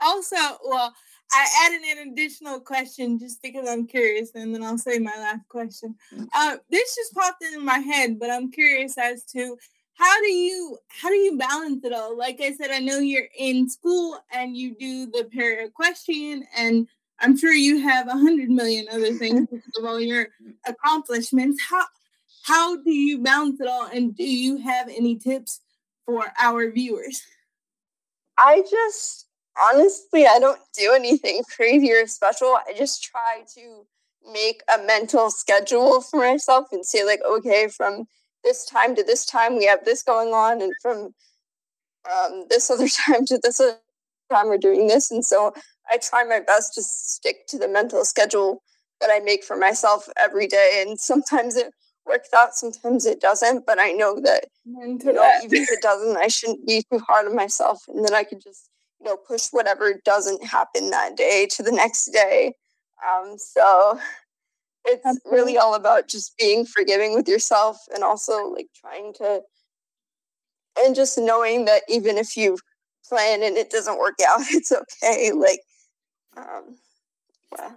Also, 0.00 0.36
well, 0.64 0.92
I 1.32 1.46
added 1.66 1.98
an 1.98 2.12
additional 2.12 2.60
question 2.60 3.18
just 3.18 3.42
because 3.42 3.68
I'm 3.68 3.86
curious, 3.86 4.30
and 4.34 4.54
then 4.54 4.62
I'll 4.62 4.78
say 4.78 4.98
my 4.98 5.16
last 5.16 5.48
question. 5.48 5.96
Uh, 6.34 6.56
this 6.70 6.94
just 6.94 7.14
popped 7.14 7.42
into 7.42 7.60
my 7.60 7.78
head, 7.78 8.18
but 8.18 8.30
I'm 8.30 8.50
curious 8.50 8.96
as 8.96 9.24
to 9.32 9.56
how 9.94 10.20
do 10.20 10.28
you 10.28 10.78
how 10.88 11.08
do 11.08 11.16
you 11.16 11.36
balance 11.36 11.84
it 11.84 11.92
all? 11.92 12.16
Like 12.16 12.40
I 12.40 12.52
said, 12.52 12.70
I 12.70 12.78
know 12.78 12.98
you're 12.98 13.28
in 13.36 13.68
school 13.68 14.18
and 14.32 14.56
you 14.56 14.74
do 14.74 15.06
the 15.06 15.28
para 15.32 15.64
equestrian 15.64 16.44
and 16.56 16.86
I'm 17.18 17.36
sure 17.36 17.52
you 17.52 17.80
have 17.80 18.08
a 18.08 18.12
hundred 18.12 18.50
million 18.50 18.86
other 18.90 19.14
things 19.14 19.48
of 19.78 19.84
all 19.84 20.00
your 20.00 20.28
accomplishments. 20.66 21.62
How 21.62 21.84
how 22.42 22.76
do 22.76 22.92
you 22.92 23.18
balance 23.18 23.60
it 23.60 23.66
all, 23.66 23.86
and 23.86 24.14
do 24.14 24.24
you 24.24 24.58
have 24.58 24.88
any 24.88 25.16
tips 25.16 25.60
for 26.04 26.26
our 26.38 26.70
viewers? 26.70 27.22
I 28.38 28.62
just 28.70 29.25
honestly, 29.60 30.26
I 30.26 30.38
don't 30.38 30.60
do 30.76 30.92
anything 30.92 31.42
crazy 31.54 31.92
or 31.92 32.06
special. 32.06 32.56
I 32.68 32.72
just 32.76 33.02
try 33.02 33.42
to 33.54 33.86
make 34.32 34.62
a 34.74 34.82
mental 34.84 35.30
schedule 35.30 36.00
for 36.00 36.18
myself 36.18 36.66
and 36.72 36.84
say 36.84 37.04
like 37.04 37.20
okay 37.24 37.68
from 37.68 38.04
this 38.42 38.66
time 38.66 38.94
to 38.96 39.02
this 39.02 39.24
time 39.24 39.56
we 39.56 39.66
have 39.66 39.84
this 39.84 40.02
going 40.02 40.32
on 40.32 40.60
and 40.60 40.72
from 40.82 41.14
um, 42.12 42.46
this 42.50 42.70
other 42.72 42.88
time 42.88 43.24
to 43.26 43.38
this 43.38 43.60
other 43.60 43.78
time 44.32 44.46
we're 44.46 44.58
doing 44.58 44.86
this. 44.86 45.10
And 45.10 45.24
so 45.24 45.52
i 45.88 45.98
try 45.98 46.24
my 46.24 46.40
best 46.40 46.74
to 46.74 46.82
stick 46.82 47.46
to 47.48 47.58
the 47.58 47.68
mental 47.68 48.04
schedule 48.04 48.62
that 49.00 49.10
i 49.12 49.20
make 49.20 49.44
for 49.44 49.56
myself 49.56 50.08
every 50.18 50.46
day. 50.46 50.84
And 50.86 50.98
sometimes 50.98 51.56
it 51.56 51.72
works 52.06 52.28
out 52.34 52.54
sometimes 52.54 53.04
it 53.04 53.20
doesn't 53.20 53.66
but 53.66 53.80
i 53.80 53.90
know 53.90 54.20
that 54.20 54.46
you 54.64 54.96
know, 55.12 55.40
even 55.42 55.62
if 55.62 55.72
it 55.72 55.82
doesn't 55.82 56.16
i 56.16 56.28
shouldn't 56.28 56.64
be 56.64 56.84
too 56.90 57.00
hard 57.00 57.26
on 57.26 57.34
myself. 57.34 57.82
And 57.88 58.04
then 58.04 58.14
i 58.14 58.22
could 58.22 58.40
just 58.40 58.70
you 59.00 59.06
know 59.06 59.16
push 59.16 59.48
whatever 59.50 60.00
doesn't 60.04 60.44
happen 60.44 60.90
that 60.90 61.16
day 61.16 61.46
to 61.50 61.62
the 61.62 61.72
next 61.72 62.06
day 62.12 62.52
um, 63.06 63.36
so 63.36 63.98
it's 64.86 65.04
Absolutely. 65.04 65.38
really 65.38 65.58
all 65.58 65.74
about 65.74 66.08
just 66.08 66.36
being 66.38 66.64
forgiving 66.64 67.14
with 67.14 67.28
yourself 67.28 67.78
and 67.92 68.04
also 68.04 68.48
like 68.48 68.68
trying 68.80 69.12
to 69.14 69.42
and 70.78 70.94
just 70.94 71.18
knowing 71.18 71.64
that 71.64 71.82
even 71.88 72.18
if 72.18 72.36
you 72.36 72.58
plan 73.08 73.42
and 73.42 73.56
it 73.56 73.70
doesn't 73.70 73.98
work 73.98 74.18
out, 74.26 74.40
it's 74.50 74.72
okay. 74.72 75.32
Like 75.32 75.60
um 76.36 76.76
yeah. 77.56 77.72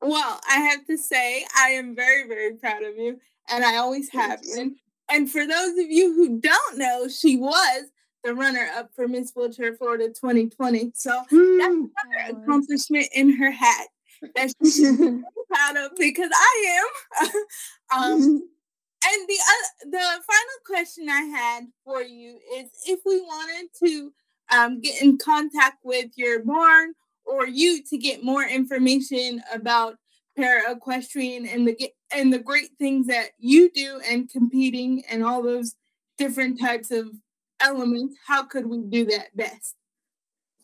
Well, 0.00 0.40
I 0.48 0.56
have 0.56 0.84
to 0.86 0.98
say 0.98 1.46
I 1.56 1.70
am 1.70 1.94
very, 1.94 2.26
very 2.26 2.54
proud 2.56 2.82
of 2.82 2.96
you. 2.96 3.20
And 3.48 3.64
I 3.64 3.76
always 3.76 4.08
have 4.10 4.42
been. 4.42 4.76
And 5.08 5.30
for 5.30 5.46
those 5.46 5.78
of 5.78 5.90
you 5.90 6.12
who 6.14 6.40
don't 6.40 6.78
know, 6.78 7.06
she 7.06 7.36
was 7.36 7.84
the 8.24 8.34
runner 8.34 8.68
up 8.76 8.90
for 8.94 9.08
Miss 9.08 9.32
Wheelchair 9.34 9.74
Florida 9.74 10.08
2020. 10.08 10.92
So 10.94 11.10
mm. 11.10 11.58
that's 11.58 12.28
another 12.28 12.42
accomplishment 12.42 13.06
in 13.14 13.36
her 13.36 13.50
hat 13.50 13.88
that 14.34 14.52
she's 14.62 14.80
proud 15.52 15.76
of 15.76 15.92
because 15.98 16.30
I 16.32 16.80
am. 16.80 17.28
um, 17.94 18.20
mm-hmm. 18.20 18.36
and 19.04 19.28
the 19.28 19.34
uh, 19.34 19.90
the 19.90 20.22
final 20.22 20.58
question 20.66 21.08
I 21.08 21.22
had 21.22 21.64
for 21.84 22.02
you 22.02 22.38
is 22.56 22.70
if 22.86 23.00
we 23.04 23.20
wanted 23.20 23.68
to 23.84 24.12
um, 24.52 24.80
get 24.80 25.02
in 25.02 25.18
contact 25.18 25.78
with 25.82 26.10
your 26.16 26.44
barn 26.44 26.92
or 27.24 27.46
you 27.46 27.82
to 27.84 27.96
get 27.96 28.24
more 28.24 28.44
information 28.44 29.42
about 29.52 29.96
para 30.36 30.70
equestrian 30.70 31.46
and 31.46 31.66
the 31.66 31.90
and 32.14 32.32
the 32.32 32.38
great 32.38 32.70
things 32.78 33.06
that 33.06 33.30
you 33.38 33.70
do 33.72 34.00
and 34.08 34.30
competing 34.30 35.02
and 35.10 35.24
all 35.24 35.42
those 35.42 35.74
different 36.18 36.60
types 36.60 36.90
of 36.90 37.10
elements, 37.62 38.16
how 38.26 38.44
could 38.44 38.66
we 38.66 38.82
do 38.82 39.04
that 39.06 39.36
best? 39.36 39.76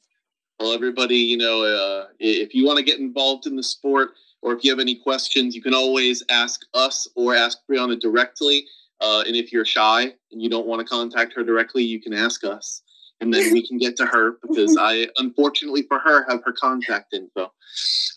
Well, 0.59 0.73
everybody, 0.73 1.15
you 1.15 1.37
know, 1.37 1.63
uh, 1.63 2.07
if 2.19 2.53
you 2.53 2.65
want 2.65 2.77
to 2.77 2.83
get 2.83 2.99
involved 2.99 3.47
in 3.47 3.55
the 3.55 3.63
sport, 3.63 4.11
or 4.41 4.53
if 4.53 4.63
you 4.63 4.71
have 4.71 4.79
any 4.79 4.95
questions, 4.95 5.55
you 5.55 5.61
can 5.61 5.73
always 5.73 6.23
ask 6.29 6.61
us 6.73 7.07
or 7.15 7.35
ask 7.35 7.59
Bryanna 7.69 7.99
directly. 7.99 8.65
Uh, 9.01 9.23
and 9.25 9.35
if 9.35 9.53
you're 9.53 9.65
shy 9.65 10.13
and 10.31 10.41
you 10.41 10.49
don't 10.49 10.67
want 10.67 10.79
to 10.81 10.85
contact 10.85 11.33
her 11.33 11.43
directly, 11.43 11.83
you 11.83 12.01
can 12.01 12.13
ask 12.13 12.43
us, 12.43 12.81
and 13.21 13.33
then 13.33 13.53
we 13.53 13.65
can 13.65 13.77
get 13.77 13.95
to 13.97 14.05
her 14.05 14.37
because 14.41 14.77
I, 14.77 15.07
unfortunately 15.17 15.83
for 15.83 15.99
her, 15.99 16.29
have 16.29 16.43
her 16.43 16.51
contact 16.51 17.13
info. 17.13 17.53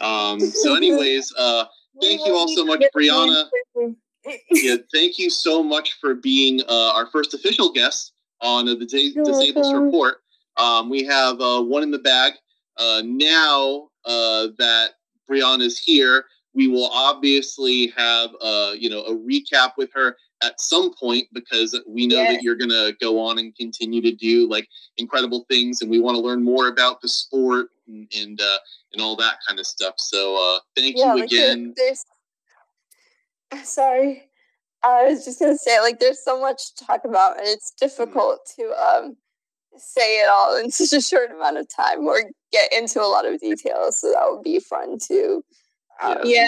Um, 0.01 0.41
so, 0.41 0.75
anyways, 0.75 1.33
uh, 1.39 1.67
thank 2.01 2.27
you 2.27 2.35
all 2.35 2.49
so 2.49 2.65
much, 2.65 2.83
Bryanna. 2.95 3.45
Yeah, 4.51 4.77
thank 4.93 5.19
you 5.19 5.31
so 5.31 5.63
much 5.63 5.95
for 6.01 6.15
being 6.15 6.63
uh, 6.69 6.93
our 6.95 7.07
first 7.07 7.35
official 7.35 7.73
guest 7.73 8.13
on 8.41 8.67
the 8.67 8.77
Dis- 8.77 9.15
Disableist 9.15 9.73
Report. 9.75 10.22
Um, 10.57 10.91
we 10.91 11.05
have 11.05 11.41
uh, 11.41 11.63
one 11.63 11.83
in 11.83 11.91
the 11.91 11.99
bag. 11.99 12.35
Uh, 12.79 13.03
now 13.05 13.89
uh, 14.05 14.49
that 14.59 14.93
Bryanna's 15.31 15.79
here, 15.79 16.25
we 16.55 16.69
will 16.69 16.91
obviously 16.93 17.89
have 17.97 18.31
uh, 18.41 18.73
you 18.77 18.91
know 18.91 19.03
a 19.03 19.15
recap 19.15 19.73
with 19.77 19.91
her 19.95 20.17
at 20.43 20.61
some 20.61 20.93
point 20.95 21.29
because 21.33 21.79
we 21.87 22.07
know 22.07 22.17
that 22.17 22.43
you're 22.43 22.57
going 22.57 22.71
to 22.71 22.95
go 23.01 23.19
on 23.21 23.39
and 23.39 23.55
continue 23.55 24.03
to 24.03 24.13
do 24.13 24.49
like 24.49 24.69
incredible 24.97 25.45
things, 25.49 25.81
and 25.81 25.91
we 25.91 26.01
want 26.01 26.17
to 26.17 26.21
learn 26.21 26.43
more 26.43 26.69
about 26.69 27.01
the 27.01 27.09
sport 27.09 27.69
and 27.87 28.11
and, 28.19 28.41
uh, 28.41 28.59
and 28.93 29.03
all 29.03 29.17
that 29.17 29.37
kind 29.47 29.59
of 29.59 29.67
stuff. 29.67 29.95
So 29.99 30.37
uh, 30.37 30.61
thank 30.77 30.97
yeah, 30.97 31.15
you 31.15 31.25
again. 31.25 31.75
There's, 31.77 32.05
sorry, 33.69 34.25
I 34.83 35.05
was 35.05 35.25
just 35.25 35.39
going 35.39 35.53
to 35.53 35.59
say 35.59 35.81
like 35.81 36.01
there's 36.01 36.23
so 36.25 36.41
much 36.41 36.75
to 36.75 36.87
talk 36.87 37.05
about, 37.05 37.39
and 37.39 37.47
it's 37.47 37.73
mm-hmm. 37.73 37.87
difficult 37.87 38.41
to 38.57 38.73
um, 38.73 39.17
say 39.77 40.21
it 40.21 40.29
all 40.29 40.57
in 40.59 40.71
such 40.71 40.93
a 40.93 41.01
short 41.01 41.31
amount 41.31 41.59
of 41.59 41.67
time 41.75 42.07
or 42.07 42.23
get 42.53 42.73
into 42.73 43.01
a 43.01 43.07
lot 43.07 43.27
of 43.27 43.41
details. 43.41 43.99
So 44.01 44.13
that 44.13 44.27
would 44.31 44.43
be 44.43 44.61
fun 44.61 44.99
too. 44.99 45.45
Um, 46.03 46.19
yeah. 46.25 46.47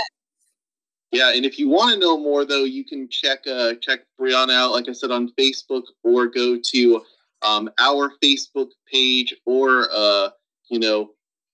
Yeah, 1.13 1.33
and 1.33 1.45
if 1.45 1.61
you 1.61 1.69
want 1.69 1.95
to 1.95 2.01
know 2.01 2.19
more, 2.19 2.45
though, 2.45 2.65
you 2.65 2.85
can 2.85 3.09
check 3.09 3.47
uh, 3.47 3.75
check 3.81 4.01
Bryanna 4.21 4.53
out, 4.53 4.73
like 4.73 4.89
I 4.89 4.93
said, 4.93 5.13
on 5.13 5.31
Facebook, 5.39 5.85
or 6.03 6.27
go 6.27 6.59
to 6.73 7.03
um, 7.43 7.71
our 7.79 8.11
Facebook 8.23 8.71
page, 8.93 9.33
or 9.47 9.87
uh, 9.93 10.31
you 10.71 10.81
know, 10.81 11.11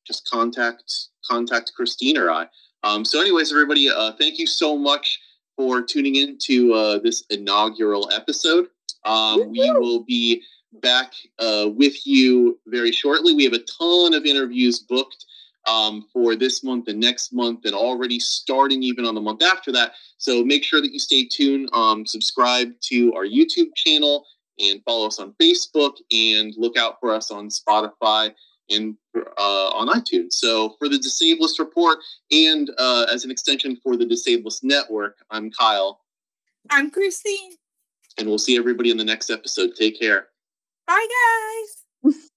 just 0.06 0.26
contact 0.30 0.90
contact 1.28 1.72
Christine 1.76 2.16
or 2.16 2.30
I. 2.30 2.46
Um, 2.84 3.04
so, 3.04 3.20
anyways, 3.20 3.52
everybody, 3.52 3.90
uh, 3.90 4.12
thank 4.12 4.38
you 4.38 4.46
so 4.46 4.78
much 4.78 5.20
for 5.58 5.82
tuning 5.82 6.16
in 6.16 6.38
to 6.44 6.72
uh, 6.72 6.98
this 6.98 7.24
inaugural 7.28 8.10
episode. 8.14 8.68
Um, 9.04 9.50
we 9.50 9.70
will 9.72 10.04
be 10.04 10.42
back 10.72 11.12
uh, 11.38 11.68
with 11.74 12.06
you 12.06 12.58
very 12.66 12.92
shortly. 12.92 13.34
We 13.34 13.44
have 13.44 13.52
a 13.52 13.58
ton 13.58 14.14
of 14.14 14.24
interviews 14.24 14.80
booked 14.80 15.24
um, 15.66 16.06
for 16.12 16.36
this 16.36 16.64
month 16.64 16.88
and 16.88 16.98
next 16.98 17.32
month, 17.32 17.64
and 17.64 17.74
already 17.74 18.18
starting 18.18 18.82
even 18.82 19.04
on 19.04 19.14
the 19.14 19.20
month 19.20 19.42
after 19.42 19.72
that. 19.72 19.92
So 20.18 20.44
make 20.44 20.64
sure 20.64 20.80
that 20.80 20.92
you 20.92 20.98
stay 20.98 21.26
tuned. 21.26 21.68
Um, 21.72 22.06
subscribe 22.06 22.72
to 22.82 23.12
our 23.14 23.24
YouTube 23.24 23.74
channel 23.76 24.26
and 24.58 24.82
follow 24.84 25.06
us 25.06 25.18
on 25.18 25.34
Facebook, 25.40 25.94
and 26.12 26.54
look 26.56 26.76
out 26.76 27.00
for 27.00 27.14
us 27.14 27.30
on 27.30 27.48
Spotify 27.48 28.34
and 28.68 28.96
uh, 29.16 29.68
on 29.70 29.88
iTunes. 29.88 30.32
So 30.32 30.76
for 30.78 30.88
the 30.88 30.98
Disableist 30.98 31.58
Report 31.58 31.98
and 32.30 32.70
uh, 32.78 33.06
as 33.12 33.24
an 33.24 33.30
extension 33.30 33.76
for 33.82 33.96
the 33.96 34.06
Disableist 34.06 34.62
Network, 34.62 35.16
I'm 35.30 35.50
Kyle. 35.50 36.00
I'm 36.68 36.90
Christine. 36.90 37.52
And 38.18 38.28
we'll 38.28 38.38
see 38.38 38.56
everybody 38.58 38.90
in 38.90 38.96
the 38.96 39.04
next 39.04 39.30
episode. 39.30 39.70
Take 39.76 39.98
care. 39.98 40.28
Bye, 40.90 41.06
guys. 42.02 42.16